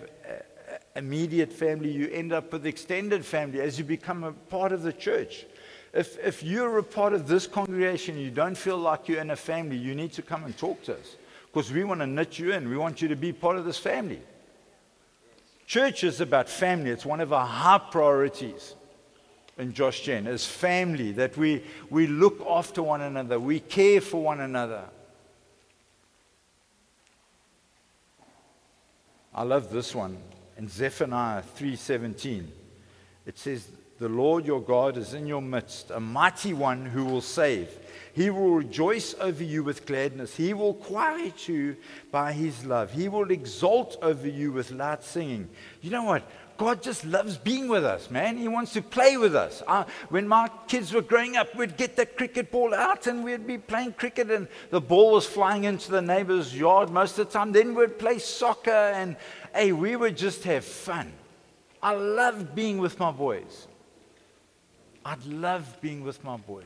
immediate 0.93 1.53
family, 1.53 1.89
you 1.89 2.09
end 2.09 2.33
up 2.33 2.51
with 2.51 2.65
extended 2.65 3.23
family 3.23 3.61
as 3.61 3.79
you 3.79 3.85
become 3.85 4.25
a 4.25 4.33
part 4.33 4.73
of 4.73 4.83
the 4.83 4.91
church. 4.91 5.45
If, 5.93 6.19
if 6.19 6.43
you're 6.43 6.79
a 6.79 6.83
part 6.83 7.13
of 7.13 7.29
this 7.29 7.47
congregation, 7.47 8.17
you 8.17 8.29
don't 8.29 8.57
feel 8.57 8.77
like 8.77 9.07
you're 9.07 9.21
in 9.21 9.31
a 9.31 9.37
family, 9.37 9.77
you 9.77 9.95
need 9.95 10.11
to 10.11 10.21
come 10.21 10.43
and 10.43 10.57
talk 10.57 10.83
to 10.83 10.95
us 10.95 11.15
because 11.55 11.71
we 11.71 11.85
want 11.85 12.01
to 12.01 12.05
knit 12.05 12.37
you 12.37 12.51
in. 12.51 12.67
We 12.67 12.75
want 12.75 13.01
you 13.01 13.07
to 13.07 13.15
be 13.15 13.31
part 13.31 13.55
of 13.55 13.63
this 13.63 13.77
family. 13.77 14.19
Church 15.65 16.03
is 16.03 16.19
about 16.19 16.49
family, 16.49 16.89
it's 16.89 17.05
one 17.05 17.21
of 17.21 17.31
our 17.31 17.47
high 17.47 17.77
priorities 17.77 18.75
in 19.57 19.73
Josh 19.73 20.01
Gen 20.01 20.27
is 20.27 20.45
family, 20.45 21.13
that 21.13 21.37
we, 21.37 21.63
we 21.89 22.07
look 22.07 22.45
after 22.45 22.83
one 22.83 22.99
another, 22.99 23.39
we 23.39 23.61
care 23.61 24.01
for 24.01 24.21
one 24.21 24.41
another. 24.41 24.83
I 29.33 29.43
love 29.43 29.71
this 29.71 29.95
one 29.95 30.17
in 30.57 30.67
Zephaniah 30.67 31.41
3:17. 31.41 32.47
It 33.25 33.39
says, 33.39 33.69
"The 33.97 34.09
Lord 34.09 34.45
your 34.45 34.61
God 34.61 34.97
is 34.97 35.13
in 35.13 35.25
your 35.25 35.41
midst, 35.41 35.89
a 35.89 36.01
mighty 36.01 36.51
one 36.51 36.85
who 36.85 37.05
will 37.05 37.21
save. 37.21 37.69
He 38.15 38.29
will 38.29 38.51
rejoice 38.51 39.13
over 39.19 39.43
you 39.43 39.61
with 39.61 39.85
gladness. 39.85 40.37
He 40.37 40.53
will 40.53 40.73
quiet 40.73 41.49
you 41.49 41.75
by 42.11 42.31
his 42.31 42.65
love. 42.65 42.93
He 42.93 43.09
will 43.09 43.29
exult 43.29 43.97
over 44.01 44.27
you 44.27 44.53
with 44.53 44.71
loud 44.71 45.03
singing. 45.03 45.49
You 45.81 45.91
know 45.91 46.03
what? 46.03 46.23
God 46.57 46.81
just 46.81 47.03
loves 47.03 47.37
being 47.37 47.67
with 47.67 47.83
us, 47.83 48.09
man. 48.09 48.37
He 48.37 48.47
wants 48.47 48.71
to 48.71 48.81
play 48.81 49.17
with 49.17 49.35
us. 49.35 49.61
Uh, 49.67 49.83
when 50.07 50.29
my 50.29 50.49
kids 50.69 50.93
were 50.93 51.01
growing 51.01 51.35
up, 51.35 51.53
we'd 51.55 51.75
get 51.75 51.97
the 51.97 52.05
cricket 52.05 52.51
ball 52.51 52.73
out 52.73 53.07
and 53.07 53.21
we'd 53.21 53.45
be 53.45 53.57
playing 53.57 53.91
cricket, 53.93 54.31
and 54.31 54.47
the 54.69 54.79
ball 54.79 55.11
was 55.11 55.25
flying 55.25 55.65
into 55.65 55.91
the 55.91 56.01
neighbor's 56.01 56.57
yard 56.57 56.89
most 56.89 57.19
of 57.19 57.27
the 57.27 57.33
time. 57.33 57.51
Then 57.51 57.75
we'd 57.75 57.99
play 57.99 58.19
soccer, 58.19 58.71
and 58.71 59.17
hey, 59.53 59.73
we 59.73 59.97
would 59.97 60.15
just 60.15 60.45
have 60.45 60.63
fun. 60.63 61.11
I 61.83 61.93
love 61.93 62.55
being 62.55 62.77
with 62.77 62.97
my 62.97 63.11
boys. 63.11 63.67
I'd 65.03 65.25
love 65.25 65.81
being 65.81 66.05
with 66.05 66.23
my 66.23 66.37
boys. 66.37 66.63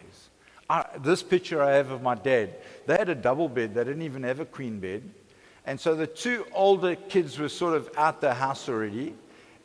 I, 0.70 0.86
this 1.00 1.24
picture 1.24 1.62
I 1.64 1.72
have 1.72 1.90
of 1.92 2.02
my 2.02 2.16
dad, 2.16 2.56
they 2.86 2.96
had 2.96 3.10
a 3.10 3.16
double 3.16 3.50
bed, 3.50 3.74
they 3.74 3.84
didn't 3.84 4.04
even 4.04 4.24
have 4.24 4.40
a 4.40 4.46
queen 4.46 4.80
bed. 4.80 5.10
And 5.66 5.80
so 5.80 5.96
the 5.96 6.08
two 6.08 6.46
older 6.54 6.96
kids 6.96 7.38
were 7.38 7.50
sort 7.50 7.76
of 7.76 7.90
out 7.98 8.22
the 8.22 8.34
house 8.34 8.70
already. 8.70 9.16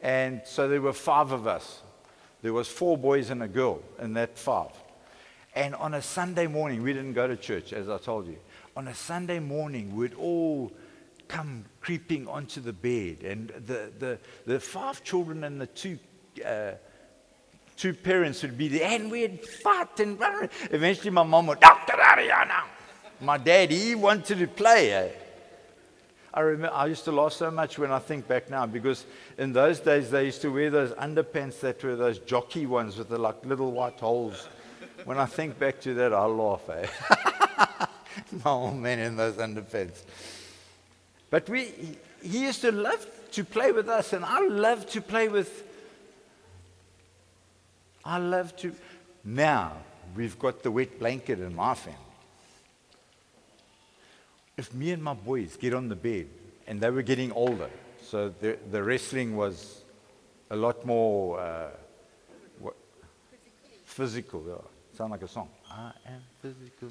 And 0.03 0.43
so 0.45 0.69
there 0.69 0.83
were 0.83 0.93
five 0.93 1.33
of 1.33 1.47
us. 1.47 1.83
There 2.43 2.53
was 2.53 2.69
four 2.69 2.99
boys 2.99 3.31
and 3.31 3.43
a 3.43 3.49
girl 3.49 3.81
in 3.99 4.13
that 4.15 4.37
five. 4.37 4.73
And 5.55 5.75
on 5.77 5.95
a 5.95 6.03
Sunday 6.03 6.47
morning, 6.47 6.83
we 6.83 6.93
didn't 6.93 7.15
go 7.15 7.27
to 7.27 7.37
church, 7.37 7.73
as 7.73 7.89
I 7.89 7.97
told 7.99 8.27
you. 8.27 8.37
On 8.77 8.89
a 8.89 8.95
Sunday 8.95 9.39
morning, 9.39 9.95
we'd 9.95 10.15
all 10.15 10.73
come 11.29 11.65
creeping 11.81 12.29
onto 12.29 12.61
the 12.61 12.73
bed. 12.73 13.23
And 13.23 13.49
the, 13.67 13.91
the, 13.99 14.19
the 14.47 14.61
five 14.61 15.03
children 15.05 15.45
and 15.45 15.61
the 15.61 15.69
two, 15.69 15.99
uh, 16.45 16.73
two 17.77 17.95
parents 17.95 18.43
would 18.43 18.57
be 18.57 18.69
there. 18.69 18.89
And 18.89 19.11
we'd 19.11 19.45
fight. 19.45 20.01
And 20.01 20.19
eventually, 20.71 21.11
my 21.11 21.23
mom 21.23 21.47
would, 21.49 21.61
Dr. 21.61 21.95
Ariana. 21.95 22.65
My 23.21 23.39
dad, 23.39 23.71
he 23.71 23.95
wanted 23.95 24.39
to 24.39 24.47
play. 24.47 24.93
Eh? 24.93 25.09
I 26.33 26.41
remember 26.41 26.75
I 26.75 26.87
used 26.87 27.05
to 27.05 27.13
laugh 27.13 27.33
so 27.33 27.51
much 27.51 27.79
when 27.79 27.93
I 27.93 28.01
think 28.01 28.27
back 28.27 28.51
now 28.51 28.67
because 28.67 29.07
in 29.39 29.53
those 29.53 29.79
days 29.79 30.11
they 30.11 30.25
used 30.25 30.43
to 30.43 30.53
wear 30.53 30.69
those 30.69 30.91
underpants 30.93 31.61
that 31.61 31.83
were 31.85 31.95
those 31.95 32.19
jockey 32.19 32.67
ones 32.67 32.99
with 32.99 33.09
the 33.09 33.19
like 33.19 33.45
little 33.47 33.71
white 33.71 34.01
holes. 34.01 34.49
When 35.05 35.17
I 35.17 35.27
think 35.27 35.61
back 35.61 35.81
to 35.83 35.95
that, 35.95 36.13
I 36.13 36.25
laugh. 36.25 36.69
Eh? 36.69 36.87
My 38.45 38.51
old 38.51 38.77
man 38.77 38.99
in 38.99 39.17
those 39.17 39.35
underpants. 39.35 40.03
But 41.31 41.49
we, 41.49 41.73
he 42.21 42.43
used 42.47 42.63
to 42.63 42.73
love 42.73 43.07
to 43.33 43.45
play 43.45 43.71
with 43.71 43.89
us, 43.89 44.13
and 44.13 44.25
I 44.25 44.47
love 44.49 44.89
to 44.91 45.01
play 45.01 45.29
with. 45.29 45.63
I 48.05 48.19
love 48.19 48.57
to. 48.57 48.75
Now 49.25 49.73
we've 50.15 50.39
got 50.39 50.63
the 50.63 50.71
wet 50.71 50.99
blanket 50.99 51.41
in 51.41 51.55
my 51.55 51.75
family 51.75 51.99
if 54.57 54.73
me 54.73 54.93
and 54.93 55.03
my 55.03 55.15
boys 55.15 55.57
get 55.57 55.75
on 55.75 55.89
the 55.89 55.97
bed, 55.97 56.29
and 56.67 56.81
they 56.81 56.91
were 56.91 57.03
getting 57.03 57.33
older, 57.33 57.69
so 58.01 58.33
the, 58.41 58.57
the 58.71 58.83
wrestling 58.83 59.37
was 59.37 59.83
a 60.51 60.57
lot 60.57 60.85
more 60.87 61.41
uh, 61.41 61.71
what, 62.61 62.75
physical. 63.85 64.65
Sound 64.97 65.11
like 65.11 65.23
a 65.23 65.29
song. 65.29 65.49
I 65.69 65.93
am 66.07 66.23
physical. 66.41 66.89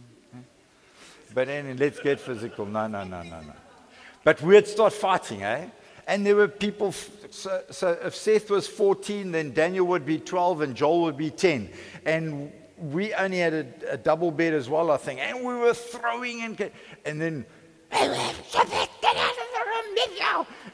But 1.34 1.48
then 1.48 1.78
let's 1.78 2.00
get 2.00 2.20
physical. 2.20 2.66
No, 2.66 2.88
no, 2.88 3.04
no, 3.06 3.24
no, 3.24 3.40
no. 3.42 3.54
But 4.24 4.42
we'd 4.42 4.68
start 4.68 4.94
fighting, 4.94 5.44
eh? 5.44 5.68
And 6.08 6.26
there 6.26 6.36
were 6.36 6.48
people, 6.48 6.92
so, 7.30 7.64
so 7.70 7.98
if 8.04 8.16
Seth 8.16 8.50
was 8.50 8.68
14, 8.68 9.32
then 9.32 9.54
Daniel 9.54 9.86
would 9.88 10.06
be 10.06 10.20
12 10.20 10.62
and 10.62 10.76
Joel 10.76 11.02
would 11.04 11.18
be 11.18 11.30
10. 11.30 11.70
And 12.06 12.52
we 12.78 13.14
only 13.14 13.40
had 13.40 13.54
a, 13.54 13.66
a, 13.92 13.98
double 13.98 14.32
bed 14.32 14.54
as 14.54 14.70
well, 14.70 14.92
I 14.92 14.98
think, 14.98 15.20
and 15.22 15.40
we 15.40 15.56
were 15.56 15.74
throwing 15.74 16.42
and 16.42 16.72
and 17.06 17.22
then 17.22 17.46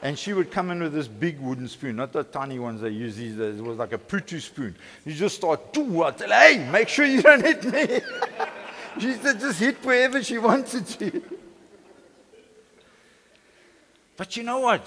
and 0.02 0.18
she 0.18 0.32
would 0.32 0.50
come 0.50 0.70
in 0.70 0.82
with 0.82 0.92
this 0.92 1.06
big 1.06 1.38
wooden 1.38 1.68
spoon, 1.68 1.96
not 1.96 2.12
the 2.12 2.24
tiny 2.24 2.58
ones 2.58 2.80
they 2.80 2.88
use 2.88 3.16
these 3.16 3.36
days. 3.36 3.58
It 3.58 3.64
was 3.64 3.78
like 3.78 3.92
a 3.92 3.98
putu 3.98 4.40
spoon. 4.40 4.74
You 5.04 5.12
just 5.12 5.36
start, 5.36 5.72
tell 5.74 5.84
her, 5.84 6.26
hey, 6.26 6.66
make 6.70 6.88
sure 6.88 7.04
you 7.04 7.22
don't 7.22 7.44
hit 7.44 7.64
me. 7.64 8.00
she 8.98 9.12
said, 9.14 9.38
just 9.38 9.60
hit 9.60 9.84
wherever 9.84 10.22
she 10.22 10.38
wanted 10.48 10.86
to. 10.86 11.22
But 14.16 14.36
you 14.36 14.42
know 14.42 14.60
what? 14.60 14.86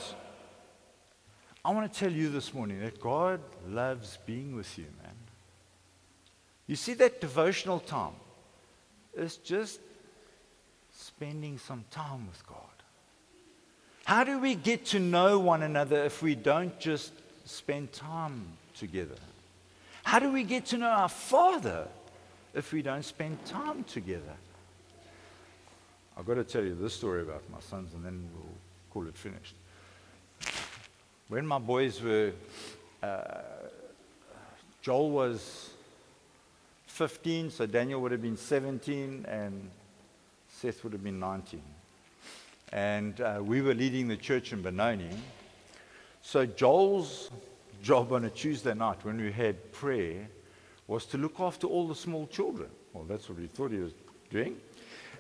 I 1.66 1.72
want 1.72 1.92
to 1.92 2.00
tell 2.00 2.12
you 2.12 2.30
this 2.30 2.54
morning 2.54 2.82
that 2.82 3.00
God 3.00 3.40
loves 3.70 4.18
being 4.26 4.56
with 4.56 4.78
you, 4.78 4.86
man. 5.02 5.16
You 6.68 6.76
see 6.76 6.94
that 6.96 7.22
devotional 7.22 7.80
time? 7.80 8.14
is 9.16 9.38
just 9.38 9.80
spending 10.92 11.58
some 11.58 11.86
time 11.92 12.28
with 12.28 12.46
God. 12.48 12.58
How 14.06 14.24
do 14.24 14.40
we 14.40 14.56
get 14.56 14.86
to 14.88 15.00
know 15.00 15.40
one 15.40 15.64
another 15.64 16.04
if 16.04 16.22
we 16.22 16.36
don't 16.36 16.78
just 16.80 17.14
spend 17.46 17.94
time 17.94 18.46
together? 18.76 19.16
How 20.04 20.20
do 20.20 20.32
we 20.32 20.44
get 20.44 20.66
to 20.68 20.78
know 20.78 20.90
our 20.90 21.10
Father 21.10 21.88
if 22.54 22.74
we 22.74 22.82
don't 22.82 23.04
spend 23.06 23.44
time 23.46 23.84
together? 23.86 24.36
I've 26.18 26.26
got 26.26 26.36
to 26.36 26.44
tell 26.44 26.64
you 26.64 26.76
this 26.76 26.94
story 26.94 27.22
about 27.22 27.44
my 27.52 27.60
sons 27.60 27.94
and 27.94 28.04
then 28.06 28.30
we'll 28.36 28.54
call 28.92 29.08
it 29.08 29.16
finished. 29.16 29.56
When 31.34 31.48
my 31.48 31.58
boys 31.58 32.00
were, 32.00 32.32
uh, 33.02 33.24
Joel 34.84 35.10
was 35.10 35.72
15, 36.86 37.50
so 37.50 37.66
Daniel 37.66 38.02
would 38.02 38.12
have 38.12 38.22
been 38.22 38.38
17, 38.38 39.26
and 39.28 39.68
Seth 40.48 40.84
would 40.84 40.94
have 40.94 41.04
been 41.04 41.20
19. 41.20 41.60
And 42.72 43.20
uh, 43.20 43.42
we 43.42 43.64
were 43.64 43.74
leading 43.74 44.08
the 44.08 44.16
church 44.16 44.54
in 44.54 44.62
Benoni. 44.62 45.10
So 46.22 46.46
Joel's 46.46 47.32
job 47.82 48.14
on 48.14 48.26
a 48.26 48.30
Tuesday 48.30 48.76
night 48.76 49.04
when 49.04 49.20
we 49.20 49.32
had 49.32 49.72
prayer 49.72 50.30
was 50.86 51.08
to 51.08 51.18
look 51.18 51.40
after 51.40 51.66
all 51.66 51.88
the 51.88 51.96
small 51.96 52.28
children. 52.28 52.70
Well, 52.94 53.06
that's 53.06 53.28
what 53.28 53.40
we 53.40 53.48
thought 53.48 53.72
he 53.72 53.80
was 53.80 53.94
doing. 54.30 54.58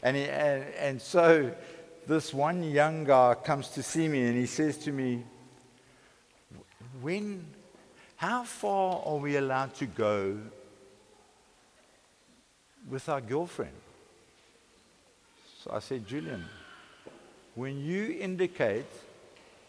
And, 0.04 0.16
he, 0.16 0.26
and, 0.26 0.64
and 0.76 1.02
so 1.02 1.52
this 2.06 2.36
one 2.36 2.62
young 2.62 3.04
guy 3.04 3.34
comes 3.34 3.70
to 3.70 3.82
see 3.82 4.08
me 4.08 4.26
and 4.26 4.38
he 4.38 4.46
says 4.46 4.78
to 4.78 4.92
me, 4.92 5.24
when, 7.02 7.46
how 8.18 8.44
far 8.44 9.02
are 9.06 9.18
we 9.18 9.36
allowed 9.38 9.74
to 9.76 9.86
go 9.86 10.38
with 12.90 13.08
our 13.10 13.22
girlfriend. 13.22 13.74
So 15.64 15.72
I 15.74 15.80
said, 15.80 16.06
Julian, 16.08 16.44
when 17.56 17.80
you 17.80 18.18
indicate 18.20 18.86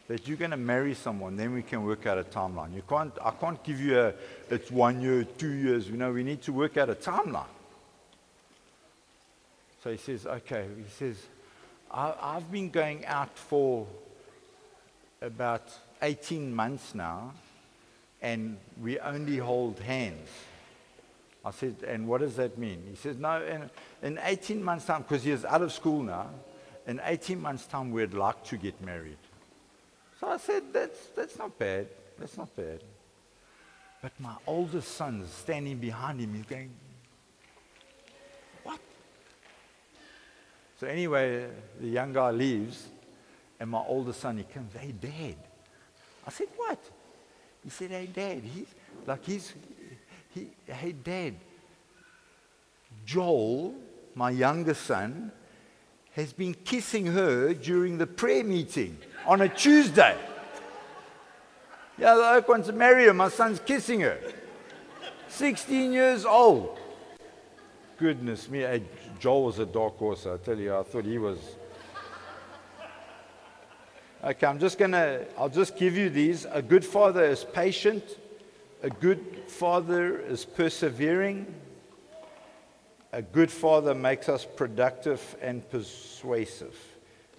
that 0.08 0.26
you're 0.26 0.37
going 0.37 0.50
to 0.50 0.56
marry 0.56 0.94
someone, 0.94 1.37
then 1.37 1.52
we 1.54 1.62
can 1.62 1.84
work 1.84 2.06
out 2.06 2.18
a 2.18 2.24
timeline. 2.24 2.74
You 2.74 2.82
can't, 2.88 3.12
I 3.22 3.30
can't 3.30 3.62
give 3.62 3.80
you 3.80 3.98
a, 3.98 4.12
it's 4.50 4.70
one 4.70 5.00
year, 5.00 5.24
two 5.24 5.52
years. 5.52 5.88
You 5.88 5.96
know, 5.96 6.12
we 6.12 6.24
need 6.24 6.42
to 6.42 6.52
work 6.52 6.76
out 6.76 6.90
a 6.90 6.94
timeline. 6.94 7.46
So 9.82 9.90
he 9.90 9.96
says, 9.96 10.26
okay. 10.26 10.66
He 10.76 10.90
says, 10.90 11.16
I, 11.90 12.14
I've 12.20 12.50
been 12.50 12.70
going 12.70 13.06
out 13.06 13.37
for 13.38 13.87
about 15.22 15.72
18 16.04 16.54
months 16.54 16.94
now, 16.94 17.32
and 18.20 18.58
we 18.82 18.98
only 19.00 19.38
hold 19.38 19.80
hands. 19.80 20.28
I 21.44 21.50
said, 21.50 21.76
and 21.86 22.06
what 22.06 22.20
does 22.20 22.36
that 22.36 22.58
mean? 22.58 22.82
He 22.88 22.96
says, 22.96 23.16
no, 23.18 23.42
in, 23.42 23.70
in 24.02 24.20
18 24.22 24.62
months' 24.62 24.84
time, 24.84 25.02
because 25.02 25.24
he 25.24 25.30
is 25.30 25.44
out 25.44 25.62
of 25.62 25.72
school 25.72 26.02
now, 26.02 26.28
in 26.86 27.00
18 27.02 27.40
months' 27.40 27.66
time, 27.66 27.90
we'd 27.90 28.12
like 28.12 28.44
to 28.44 28.56
get 28.56 28.80
married. 28.82 29.16
So 30.20 30.28
I 30.28 30.36
said, 30.36 30.62
that's, 30.72 31.06
that's 31.16 31.38
not 31.38 31.58
bad. 31.58 31.86
That's 32.18 32.36
not 32.36 32.54
bad. 32.54 32.82
But 34.02 34.12
my 34.18 34.34
oldest 34.46 34.94
son 34.94 35.22
is 35.22 35.30
standing 35.30 35.78
behind 35.78 36.20
him. 36.20 36.34
He's 36.34 36.44
going, 36.44 36.70
what? 38.62 38.78
So 40.78 40.86
anyway, 40.86 41.46
the 41.80 41.88
young 41.88 42.12
guy 42.12 42.30
leaves, 42.30 42.88
and 43.58 43.70
my 43.70 43.82
oldest 43.86 44.20
son, 44.20 44.36
he 44.36 44.44
comes, 44.44 44.74
hey, 44.74 44.92
Dad. 44.92 45.36
I 46.26 46.30
said, 46.30 46.48
what? 46.56 46.78
He 47.62 47.70
said, 47.70 47.90
hey, 47.90 48.06
Dad. 48.06 48.42
He's, 48.42 48.66
like 49.06 49.24
he's, 49.24 49.54
he, 50.34 50.48
hey, 50.66 50.92
Dad, 50.92 51.34
Joel, 53.04 53.74
my 54.14 54.30
younger 54.30 54.74
son, 54.74 55.32
has 56.12 56.32
been 56.32 56.54
kissing 56.54 57.06
her 57.06 57.54
during 57.54 57.98
the 57.98 58.06
prayer 58.06 58.44
meeting 58.44 58.96
on 59.26 59.40
a 59.40 59.48
Tuesday. 59.48 60.16
Yeah, 61.98 62.14
the 62.14 62.30
oak 62.30 62.48
wants 62.48 62.66
to 62.68 62.72
marry 62.72 63.04
her. 63.06 63.14
My 63.14 63.28
son's 63.28 63.60
kissing 63.60 64.00
her. 64.00 64.18
16 65.28 65.92
years 65.92 66.24
old. 66.24 66.78
Goodness 67.98 68.48
me. 68.48 68.60
Hey, 68.60 68.82
Joel 69.18 69.44
was 69.44 69.58
a 69.58 69.66
dark 69.66 69.96
horse, 69.98 70.26
I 70.26 70.37
tell 70.37 70.58
you. 70.58 70.76
I 70.76 70.82
thought 70.82 71.04
he 71.04 71.18
was. 71.18 71.38
Okay, 74.24 74.46
I'm 74.46 74.58
just 74.58 74.78
going 74.78 74.92
to, 74.92 75.26
I'll 75.37 75.50
just 75.50 75.76
give 75.76 75.98
you 75.98 76.08
these. 76.08 76.46
A 76.50 76.62
good 76.62 76.82
father 76.82 77.26
is 77.26 77.44
patient. 77.44 78.02
A 78.82 78.88
good 78.88 79.20
father 79.48 80.18
is 80.18 80.46
persevering. 80.46 81.54
A 83.12 83.20
good 83.20 83.51
father 83.51 83.94
makes 83.94 84.30
us 84.30 84.46
productive 84.46 85.36
and 85.42 85.68
persuasive. 85.68 86.74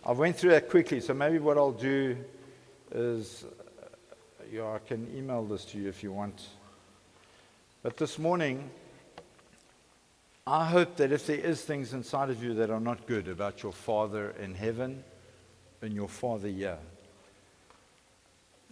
I 0.06 0.12
went 0.12 0.38
through 0.38 0.52
that 0.52 0.70
quickly, 0.70 1.00
so 1.00 1.16
maybe 1.16 1.40
what 1.40 1.58
I'll 1.58 1.72
do 1.72 2.18
is, 2.92 3.46
yeah, 4.52 4.72
I 4.74 4.78
can 4.78 5.12
email 5.18 5.44
this 5.44 5.66
to 5.66 5.80
you 5.80 5.90
if 5.90 6.04
you 6.04 6.12
want. 6.12 6.50
But 7.82 7.98
this 7.98 8.20
morning, 8.20 8.70
I 10.46 10.68
hope 10.68 10.98
that 10.98 11.12
if 11.12 11.26
there 11.26 11.40
is 11.40 11.64
things 11.64 11.94
inside 11.94 12.30
of 12.30 12.44
you 12.44 12.54
that 12.54 12.70
are 12.70 12.80
not 12.80 13.08
good 13.08 13.28
about 13.28 13.64
your 13.64 13.74
Father 13.74 14.36
in 14.40 14.54
heaven 14.54 15.04
and 15.86 15.96
your 15.96 16.10
Father 16.10 16.50
here, 16.50 16.78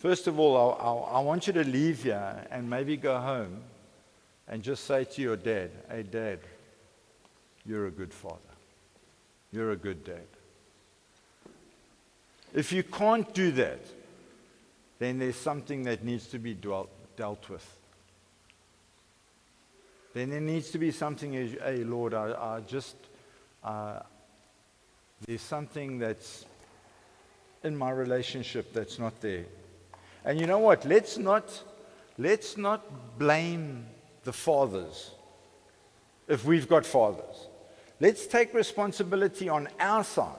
First 0.03 0.27
of 0.27 0.37
all, 0.37 0.57
I, 0.57 0.83
I, 0.83 1.19
I, 1.19 1.23
want 1.23 1.47
you 1.47 1.53
to 1.53 1.63
leave 1.63 2.03
here 2.03 2.45
and 2.51 2.69
maybe 2.69 2.97
go 2.97 3.17
home 3.17 3.61
and 4.49 4.61
just 4.61 4.83
say 4.83 5.05
to 5.05 5.21
your 5.21 5.37
dad, 5.37 5.71
Hey, 5.89 6.03
dad, 6.03 6.39
you're 7.65 7.87
a 7.87 7.91
good 7.91 8.13
father. 8.13 8.39
You're 9.53 9.71
a 9.71 9.77
good 9.77 10.03
dad. 10.03 10.27
If 12.53 12.73
you 12.73 12.83
can't 12.83 13.33
do 13.33 13.51
that, 13.51 13.79
then 14.99 15.19
there's 15.19 15.37
something 15.37 15.83
that 15.83 16.03
needs 16.03 16.27
to 16.27 16.37
be 16.37 16.53
dwelt, 16.53 16.89
dealt 17.15 17.47
with. 17.47 17.65
Then 20.13 20.31
there 20.31 20.41
needs 20.41 20.69
to 20.71 20.79
be 20.79 20.91
something, 20.91 21.31
hey, 21.31 21.85
Lord, 21.85 22.13
I, 22.13 22.57
I 22.57 22.59
just, 22.67 22.97
uh, 23.63 23.99
there's 25.25 25.41
something 25.41 25.97
that's 25.97 26.43
in 27.63 27.75
my 27.75 27.91
relationship 27.91 28.73
that's 28.73 28.99
not 28.99 29.19
there. 29.21 29.45
And 30.25 30.39
you 30.39 30.47
know 30.47 30.59
what? 30.59 30.85
Let's 30.85 31.17
not, 31.17 31.63
let's 32.17 32.57
not 32.57 33.17
blame 33.19 33.85
the 34.23 34.33
fathers 34.33 35.11
if 36.27 36.45
we've 36.45 36.67
got 36.67 36.85
fathers. 36.85 37.47
Let's 37.99 38.27
take 38.27 38.53
responsibility 38.53 39.49
on 39.49 39.67
our 39.79 40.03
side. 40.03 40.35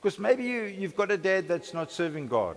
Because 0.00 0.18
maybe 0.18 0.44
you, 0.44 0.62
you've 0.62 0.96
got 0.96 1.10
a 1.10 1.16
dad 1.16 1.46
that's 1.46 1.72
not 1.72 1.92
serving 1.92 2.26
God. 2.28 2.56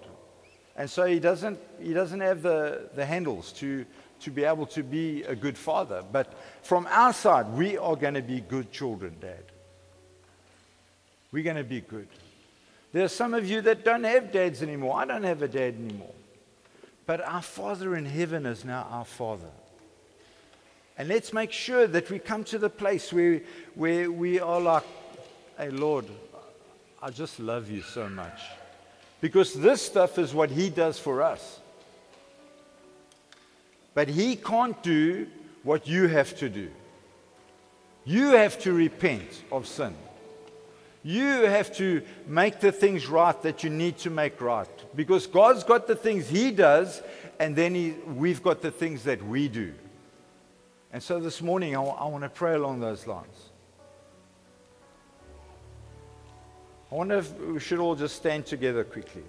And 0.76 0.90
so 0.90 1.06
he 1.06 1.20
doesn't, 1.20 1.60
he 1.82 1.94
doesn't 1.94 2.20
have 2.20 2.42
the, 2.42 2.90
the 2.96 3.06
handles 3.06 3.52
to, 3.54 3.86
to 4.22 4.32
be 4.32 4.44
able 4.44 4.66
to 4.68 4.84
be 4.84 5.24
a 5.24 5.36
good 5.36 5.58
father. 5.58 6.04
But 6.12 6.34
from 6.64 6.88
our 6.90 7.14
side, 7.14 7.48
we 7.54 7.78
are 7.78 7.96
going 7.96 8.16
to 8.16 8.22
be 8.22 8.42
good 8.42 8.72
children, 8.72 9.16
Dad. 9.22 9.44
We're 11.32 11.44
going 11.44 11.58
to 11.58 11.64
be 11.64 11.82
good. 11.82 12.08
There 12.96 13.04
are 13.04 13.10
some 13.10 13.34
of 13.34 13.46
you 13.46 13.60
that 13.64 13.84
don't 13.84 14.06
have 14.06 14.32
dads 14.32 14.64
anymore. 14.64 14.96
I 14.96 15.04
don't 15.04 15.24
have 15.24 15.42
a 15.42 15.50
dad 15.50 15.76
anymore. 15.76 16.14
But 17.06 17.20
our 17.20 17.42
Father 17.42 17.98
in 17.98 18.06
heaven 18.06 18.46
is 18.46 18.64
now 18.64 18.88
our 18.90 19.04
Father. 19.04 19.52
And 20.98 21.10
let's 21.10 21.34
make 21.34 21.52
sure 21.52 21.88
that 21.88 22.10
we 22.10 22.20
come 22.20 22.46
to 22.46 22.58
the 22.58 22.70
place 22.70 23.12
where, 23.12 23.42
where 23.74 24.10
we 24.10 24.40
are 24.40 24.62
like, 24.62 24.86
hey, 25.58 25.72
Lord, 25.72 26.06
I 27.04 27.10
just 27.10 27.38
love 27.38 27.70
you 27.70 27.82
so 27.82 28.08
much. 28.08 28.40
Because 29.20 29.54
this 29.54 29.82
stuff 29.82 30.18
is 30.18 30.34
what 30.34 30.50
He 30.50 30.70
does 30.70 30.98
for 30.98 31.22
us. 31.22 31.60
But 33.94 34.08
He 34.08 34.38
can't 34.38 34.82
do 34.84 35.28
what 35.64 35.86
you 35.86 36.08
have 36.08 36.34
to 36.38 36.48
do. 36.48 36.70
You 38.06 38.28
have 38.38 38.58
to 38.60 38.72
repent 38.72 39.44
of 39.52 39.68
sin. 39.68 39.96
You 41.06 41.44
have 41.44 41.72
to 41.76 42.02
make 42.26 42.60
the 42.60 42.72
things 42.72 43.06
right 43.06 43.40
that 43.44 43.64
you 43.64 43.70
need 43.70 44.00
to 44.00 44.10
make 44.10 44.42
right. 44.42 44.68
Because 44.96 45.28
God's 45.28 45.64
got 45.64 45.86
the 45.86 45.96
things 45.96 46.28
He 46.28 46.50
does, 46.50 47.04
and 47.38 47.56
then 47.56 47.76
he, 47.76 47.92
we've 48.08 48.42
got 48.42 48.64
the 48.64 48.72
things 48.72 49.04
that 49.04 49.24
we 49.24 49.48
do. 49.48 49.76
And 50.92 51.04
so 51.04 51.20
this 51.20 51.44
morning, 51.44 51.76
I, 51.76 51.84
I 51.84 52.08
want 52.08 52.24
to 52.24 52.30
pray 52.30 52.56
along 52.56 52.80
those 52.80 53.06
lines. 53.06 53.52
I 56.92 56.96
wonder 56.96 57.18
if 57.18 57.40
we 57.40 57.60
should 57.60 57.78
all 57.78 57.96
just 57.96 58.16
stand 58.16 58.48
together 58.48 58.84
quickly. 58.84 59.26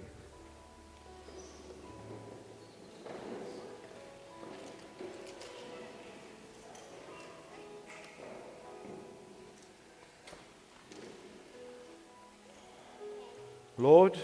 Lord, 13.77 14.17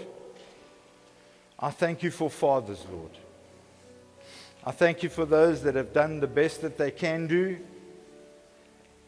I 1.60 1.70
thank 1.70 2.02
you 2.02 2.10
for 2.10 2.30
fathers, 2.30 2.86
Lord. 2.92 3.12
I 4.66 4.72
thank 4.72 5.04
you 5.04 5.10
for 5.10 5.26
those 5.26 5.62
that 5.64 5.76
have 5.76 5.94
done 5.94 6.20
the 6.20 6.28
best 6.28 6.62
that 6.62 6.78
they 6.78 6.90
can 6.90 7.28
do. 7.28 7.58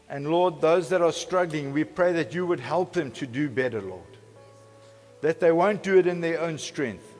And 0.08 0.30
Lord, 0.30 0.60
those 0.60 0.88
that 0.90 1.02
are 1.02 1.12
struggling, 1.12 1.72
we 1.72 1.82
pray 1.82 2.12
that 2.12 2.32
you 2.32 2.46
would 2.46 2.60
help 2.60 2.92
them 2.92 3.10
to 3.12 3.26
do 3.26 3.48
better, 3.48 3.80
Lord. 3.80 4.02
That 5.20 5.40
they 5.40 5.50
won't 5.50 5.82
do 5.82 5.98
it 5.98 6.06
in 6.06 6.20
their 6.20 6.40
own 6.40 6.58
strength. 6.58 7.14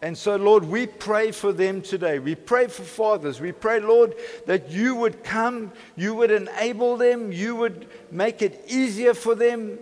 And 0.00 0.16
so, 0.16 0.36
Lord, 0.36 0.64
we 0.64 0.86
pray 0.86 1.30
for 1.30 1.52
them 1.52 1.82
today. 1.82 2.18
We 2.18 2.34
pray 2.34 2.68
for 2.68 2.84
fathers. 2.84 3.38
We 3.38 3.52
pray, 3.52 3.80
Lord, 3.80 4.14
that 4.46 4.70
you 4.70 4.94
would 4.94 5.22
come, 5.22 5.72
you 5.94 6.14
would 6.14 6.30
enable 6.30 6.96
them, 6.96 7.32
you 7.32 7.54
would 7.56 7.86
make 8.10 8.40
it 8.40 8.64
easier 8.66 9.12
for 9.12 9.34
them 9.34 9.78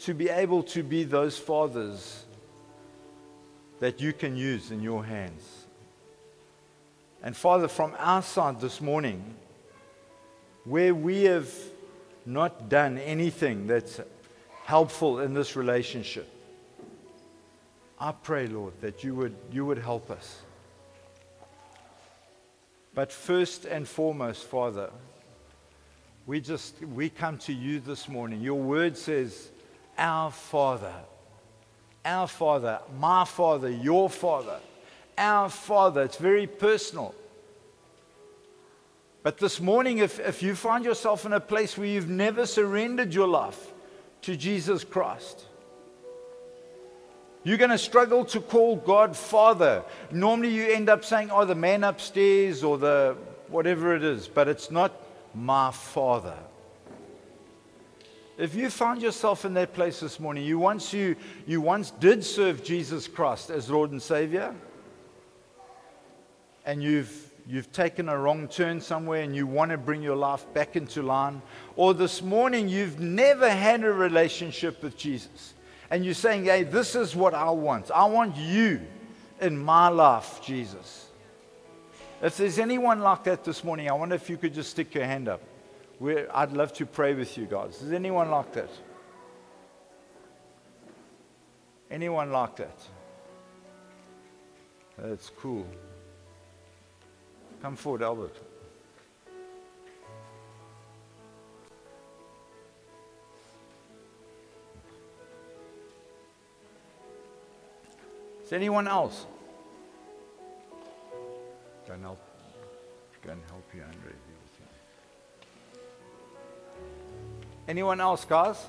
to 0.00 0.12
be 0.12 0.28
able 0.28 0.62
to 0.64 0.82
be 0.82 1.04
those 1.04 1.38
fathers 1.38 2.25
that 3.80 4.00
you 4.00 4.12
can 4.12 4.36
use 4.36 4.70
in 4.70 4.82
your 4.82 5.04
hands. 5.04 5.66
And 7.22 7.36
Father, 7.36 7.68
from 7.68 7.94
our 7.98 8.22
side 8.22 8.60
this 8.60 8.80
morning, 8.80 9.34
where 10.64 10.94
we 10.94 11.24
have 11.24 11.52
not 12.24 12.68
done 12.68 12.98
anything 12.98 13.66
that's 13.66 14.00
helpful 14.64 15.20
in 15.20 15.34
this 15.34 15.56
relationship, 15.56 16.28
I 17.98 18.12
pray, 18.12 18.46
Lord, 18.46 18.74
that 18.80 19.02
you 19.04 19.14
would, 19.14 19.34
you 19.50 19.64
would 19.64 19.78
help 19.78 20.10
us. 20.10 20.40
But 22.94 23.12
first 23.12 23.64
and 23.64 23.86
foremost, 23.86 24.44
Father, 24.44 24.90
we 26.26 26.40
just 26.40 26.80
we 26.80 27.08
come 27.08 27.38
to 27.38 27.52
you 27.52 27.78
this 27.78 28.08
morning. 28.08 28.40
Your 28.40 28.60
word 28.60 28.96
says, 28.96 29.50
Our 29.96 30.30
Father 30.30 30.94
our 32.06 32.28
Father, 32.28 32.78
my 32.98 33.24
Father, 33.24 33.68
your 33.68 34.08
Father, 34.08 34.60
our 35.18 35.50
Father. 35.50 36.02
It's 36.02 36.16
very 36.16 36.46
personal. 36.46 37.14
But 39.24 39.38
this 39.38 39.60
morning, 39.60 39.98
if, 39.98 40.20
if 40.20 40.40
you 40.40 40.54
find 40.54 40.84
yourself 40.84 41.26
in 41.26 41.32
a 41.32 41.40
place 41.40 41.76
where 41.76 41.88
you've 41.88 42.08
never 42.08 42.46
surrendered 42.46 43.12
your 43.12 43.26
life 43.26 43.72
to 44.22 44.36
Jesus 44.36 44.84
Christ, 44.84 45.44
you're 47.42 47.58
going 47.58 47.70
to 47.70 47.78
struggle 47.78 48.24
to 48.26 48.40
call 48.40 48.76
God 48.76 49.16
Father. 49.16 49.82
Normally, 50.12 50.50
you 50.50 50.64
end 50.66 50.88
up 50.88 51.04
saying, 51.04 51.30
oh, 51.32 51.44
the 51.44 51.56
man 51.56 51.82
upstairs 51.82 52.62
or 52.62 52.78
the 52.78 53.16
whatever 53.48 53.94
it 53.96 54.04
is, 54.04 54.28
but 54.28 54.46
it's 54.46 54.70
not 54.70 54.92
my 55.34 55.72
Father. 55.72 56.38
If 58.38 58.54
you 58.54 58.68
found 58.68 59.00
yourself 59.00 59.46
in 59.46 59.54
that 59.54 59.72
place 59.72 60.00
this 60.00 60.20
morning, 60.20 60.44
you 60.44 60.58
once, 60.58 60.92
you, 60.92 61.16
you 61.46 61.62
once 61.62 61.90
did 61.90 62.22
serve 62.22 62.62
Jesus 62.62 63.08
Christ 63.08 63.48
as 63.48 63.70
Lord 63.70 63.92
and 63.92 64.02
Savior, 64.02 64.54
and 66.66 66.82
you've, 66.82 67.32
you've 67.46 67.72
taken 67.72 68.10
a 68.10 68.18
wrong 68.18 68.46
turn 68.46 68.78
somewhere 68.78 69.22
and 69.22 69.34
you 69.34 69.46
want 69.46 69.70
to 69.70 69.78
bring 69.78 70.02
your 70.02 70.16
life 70.16 70.44
back 70.52 70.76
into 70.76 71.00
line, 71.00 71.40
or 71.76 71.94
this 71.94 72.20
morning 72.20 72.68
you've 72.68 73.00
never 73.00 73.48
had 73.48 73.82
a 73.82 73.92
relationship 73.92 74.82
with 74.82 74.98
Jesus, 74.98 75.54
and 75.90 76.04
you're 76.04 76.12
saying, 76.12 76.44
hey, 76.44 76.62
this 76.62 76.94
is 76.94 77.16
what 77.16 77.32
I 77.32 77.48
want. 77.48 77.90
I 77.90 78.04
want 78.04 78.36
you 78.36 78.82
in 79.40 79.56
my 79.56 79.88
life, 79.88 80.42
Jesus. 80.42 81.06
If 82.20 82.36
there's 82.36 82.58
anyone 82.58 83.00
like 83.00 83.24
that 83.24 83.44
this 83.44 83.64
morning, 83.64 83.88
I 83.88 83.94
wonder 83.94 84.14
if 84.14 84.28
you 84.28 84.36
could 84.36 84.52
just 84.52 84.72
stick 84.72 84.94
your 84.94 85.04
hand 85.04 85.26
up. 85.26 85.40
We're, 85.98 86.28
I'd 86.32 86.52
love 86.52 86.72
to 86.74 86.86
pray 86.86 87.14
with 87.14 87.38
you 87.38 87.46
guys. 87.46 87.80
Is 87.80 87.92
anyone 87.92 88.30
like 88.30 88.52
that? 88.52 88.70
Anyone 91.90 92.30
like 92.32 92.56
that? 92.56 92.78
That's 94.98 95.30
cool. 95.38 95.66
Come 97.62 97.76
forward, 97.76 98.02
Albert. 98.02 98.36
Is 108.44 108.52
anyone 108.52 108.86
else? 108.86 109.26
And 111.90 112.02
help, 112.02 112.20
and 113.28 113.40
help 113.48 113.64
you, 113.74 113.82
Andre. 113.82 114.12
Anyone 117.68 118.00
else, 118.00 118.24
guys? 118.24 118.64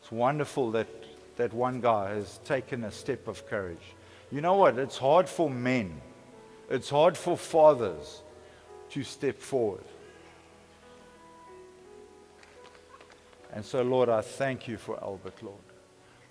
It's 0.00 0.12
wonderful 0.12 0.70
that 0.72 0.88
that 1.36 1.52
one 1.52 1.80
guy 1.80 2.14
has 2.14 2.38
taken 2.44 2.84
a 2.84 2.90
step 2.90 3.26
of 3.26 3.46
courage. 3.48 3.94
You 4.30 4.40
know 4.40 4.54
what? 4.54 4.78
It's 4.78 4.98
hard 4.98 5.28
for 5.28 5.50
men, 5.50 6.00
it's 6.70 6.90
hard 6.90 7.16
for 7.16 7.36
fathers 7.36 8.22
to 8.90 9.02
step 9.02 9.38
forward. 9.38 9.84
And 13.54 13.64
so, 13.64 13.82
Lord, 13.82 14.08
I 14.08 14.22
thank 14.22 14.66
you 14.66 14.78
for 14.78 14.98
Albert, 15.02 15.42
Lord. 15.42 15.58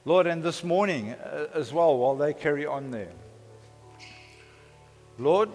Lord, 0.05 0.25
and 0.25 0.41
this 0.41 0.63
morning 0.63 1.11
uh, 1.11 1.47
as 1.53 1.71
well, 1.71 1.95
while 1.97 2.15
they 2.15 2.33
carry 2.33 2.65
on 2.65 2.89
there, 2.89 3.11
Lord, 5.19 5.49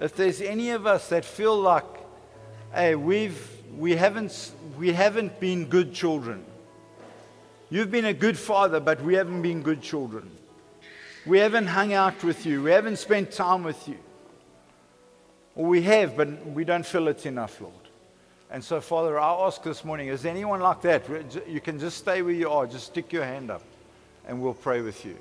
if 0.00 0.14
there's 0.14 0.40
any 0.40 0.70
of 0.70 0.86
us 0.86 1.08
that 1.08 1.24
feel 1.24 1.58
like, 1.58 1.84
hey, 2.72 2.94
we've 2.94 3.55
we 3.76 3.94
haven't, 3.96 4.52
we 4.78 4.92
haven't 4.92 5.38
been 5.38 5.66
good 5.66 5.92
children. 5.92 6.44
You've 7.68 7.90
been 7.90 8.06
a 8.06 8.14
good 8.14 8.38
father, 8.38 8.80
but 8.80 9.02
we 9.02 9.14
haven't 9.14 9.42
been 9.42 9.62
good 9.62 9.82
children. 9.82 10.30
We 11.26 11.38
haven't 11.38 11.66
hung 11.66 11.92
out 11.92 12.22
with 12.22 12.46
you. 12.46 12.62
We 12.62 12.70
haven't 12.70 12.96
spent 12.96 13.32
time 13.32 13.64
with 13.64 13.88
you. 13.88 13.98
Or 15.56 15.66
we 15.66 15.82
have, 15.82 16.16
but 16.16 16.46
we 16.46 16.64
don't 16.64 16.86
feel 16.86 17.08
it's 17.08 17.26
enough, 17.26 17.60
Lord. 17.60 17.74
And 18.50 18.62
so, 18.62 18.80
Father, 18.80 19.18
I 19.18 19.32
ask 19.46 19.62
this 19.62 19.84
morning 19.84 20.08
is 20.08 20.24
anyone 20.24 20.60
like 20.60 20.80
that? 20.82 21.04
You 21.48 21.60
can 21.60 21.80
just 21.80 21.98
stay 21.98 22.22
where 22.22 22.32
you 22.32 22.48
are, 22.48 22.66
just 22.66 22.86
stick 22.86 23.12
your 23.12 23.24
hand 23.24 23.50
up, 23.50 23.62
and 24.26 24.40
we'll 24.40 24.54
pray 24.54 24.82
with 24.82 25.04
you. 25.04 25.16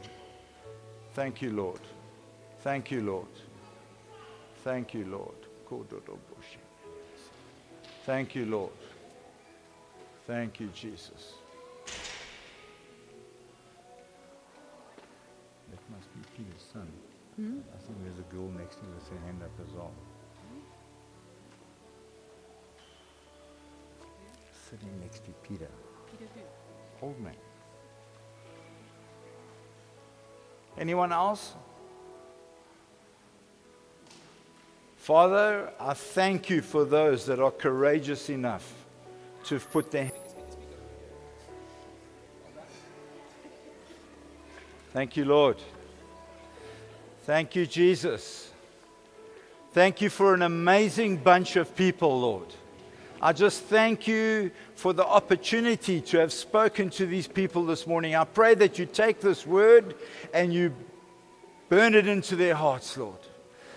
Thank 1.14 1.42
you, 1.42 1.52
Lord. 1.52 1.80
Thank 2.62 2.92
you, 2.92 3.02
Lord. 3.02 3.28
Thank 4.64 4.94
you, 4.94 5.06
Lord. 5.06 5.36
Thank 8.06 8.36
you, 8.36 8.46
Lord. 8.46 8.72
Thank 10.28 10.60
you, 10.60 10.68
Jesus. 10.76 11.34
That 15.72 15.80
must 15.90 16.14
be 16.14 16.20
Peter's 16.38 16.62
son. 16.72 16.88
Hmm? 17.36 17.58
I 17.74 17.78
think 17.82 17.98
there's 18.04 18.20
a 18.20 18.36
girl 18.36 18.48
next 18.60 18.76
to 18.76 18.82
him 18.84 18.94
with 18.94 19.10
her 19.10 19.26
hand 19.26 19.42
up 19.42 19.50
as 19.68 19.74
well. 19.74 19.92
Sitting 24.70 25.00
next 25.02 25.26
to 25.26 25.32
Peter. 25.42 25.68
Peter 26.12 26.30
who? 26.36 27.08
Old 27.08 27.20
man. 27.20 27.34
Anyone 30.78 31.12
else? 31.12 31.56
Father, 35.06 35.72
I 35.80 35.94
thank 35.94 36.50
you 36.50 36.64
for 36.64 36.84
those 36.84 37.28
that 37.28 37.40
are 37.40 37.52
courageous 37.52 38.32
enough 38.32 38.74
to 39.44 39.60
put 39.60 39.92
their 39.92 40.06
hands. 40.06 40.36
Thank 44.94 45.16
you, 45.16 45.26
Lord. 45.26 45.58
Thank 47.22 47.56
you, 47.56 47.68
Jesus. 47.68 48.50
Thank 49.74 50.02
you 50.02 50.10
for 50.10 50.34
an 50.34 50.42
amazing 50.42 51.18
bunch 51.18 51.56
of 51.56 51.76
people, 51.76 52.20
Lord. 52.20 52.48
I 53.22 53.32
just 53.32 53.62
thank 53.66 54.08
you 54.08 54.50
for 54.74 54.92
the 54.92 55.06
opportunity 55.06 56.02
to 56.02 56.18
have 56.18 56.34
spoken 56.34 56.90
to 56.90 57.06
these 57.06 57.28
people 57.28 57.64
this 57.64 57.86
morning. 57.86 58.16
I 58.16 58.24
pray 58.24 58.56
that 58.56 58.80
you 58.80 58.88
take 58.88 59.22
this 59.22 59.46
word 59.46 59.94
and 60.34 60.52
you 60.52 60.74
burn 61.70 61.94
it 61.94 62.08
into 62.08 62.36
their 62.36 62.56
hearts, 62.56 62.98
Lord. 62.98 63.20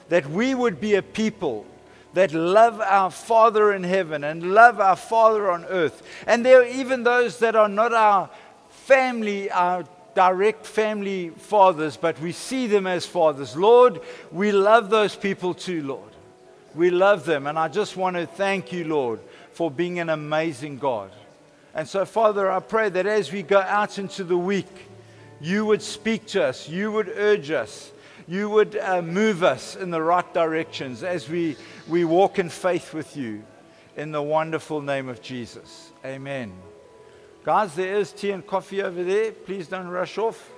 That 0.08 0.28
we 0.28 0.54
would 0.54 0.80
be 0.80 0.94
a 0.94 1.02
people 1.02 1.66
that 2.14 2.32
love 2.32 2.80
our 2.80 3.10
Father 3.10 3.72
in 3.72 3.84
heaven 3.84 4.24
and 4.24 4.54
love 4.54 4.80
our 4.80 4.96
Father 4.96 5.50
on 5.50 5.64
earth. 5.66 6.02
And 6.26 6.44
there 6.44 6.62
are 6.62 6.66
even 6.66 7.02
those 7.02 7.38
that 7.38 7.54
are 7.54 7.68
not 7.68 7.92
our 7.92 8.30
family, 8.70 9.50
our 9.50 9.84
direct 10.14 10.66
family 10.66 11.28
fathers, 11.28 11.96
but 11.96 12.20
we 12.20 12.32
see 12.32 12.66
them 12.66 12.86
as 12.86 13.06
fathers. 13.06 13.56
Lord, 13.56 14.00
we 14.32 14.50
love 14.50 14.90
those 14.90 15.14
people 15.14 15.54
too, 15.54 15.82
Lord. 15.82 16.10
We 16.74 16.90
love 16.90 17.24
them. 17.24 17.46
And 17.46 17.58
I 17.58 17.68
just 17.68 17.96
want 17.96 18.16
to 18.16 18.26
thank 18.26 18.72
you, 18.72 18.84
Lord, 18.84 19.20
for 19.52 19.70
being 19.70 20.00
an 20.00 20.08
amazing 20.08 20.78
God. 20.78 21.10
And 21.74 21.86
so, 21.86 22.04
Father, 22.04 22.50
I 22.50 22.60
pray 22.60 22.88
that 22.88 23.06
as 23.06 23.30
we 23.30 23.42
go 23.42 23.60
out 23.60 23.98
into 23.98 24.24
the 24.24 24.36
week, 24.36 24.88
you 25.40 25.64
would 25.66 25.82
speak 25.82 26.26
to 26.28 26.44
us, 26.44 26.68
you 26.68 26.90
would 26.90 27.08
urge 27.08 27.50
us, 27.50 27.92
you 28.28 28.50
would 28.50 28.76
uh, 28.76 29.00
move 29.00 29.42
us 29.42 29.74
in 29.74 29.90
the 29.90 30.02
right 30.02 30.34
directions 30.34 31.02
as 31.02 31.28
we, 31.28 31.56
we 31.88 32.04
walk 32.04 32.38
in 32.38 32.50
faith 32.50 32.92
with 32.92 33.16
you. 33.16 33.42
In 33.96 34.12
the 34.12 34.22
wonderful 34.22 34.82
name 34.82 35.08
of 35.08 35.22
Jesus. 35.22 35.90
Amen. 36.04 36.52
Guys, 37.42 37.74
there 37.74 37.96
is 37.96 38.12
tea 38.12 38.30
and 38.30 38.46
coffee 38.46 38.82
over 38.82 39.02
there. 39.02 39.32
Please 39.32 39.66
don't 39.66 39.88
rush 39.88 40.18
off. 40.18 40.52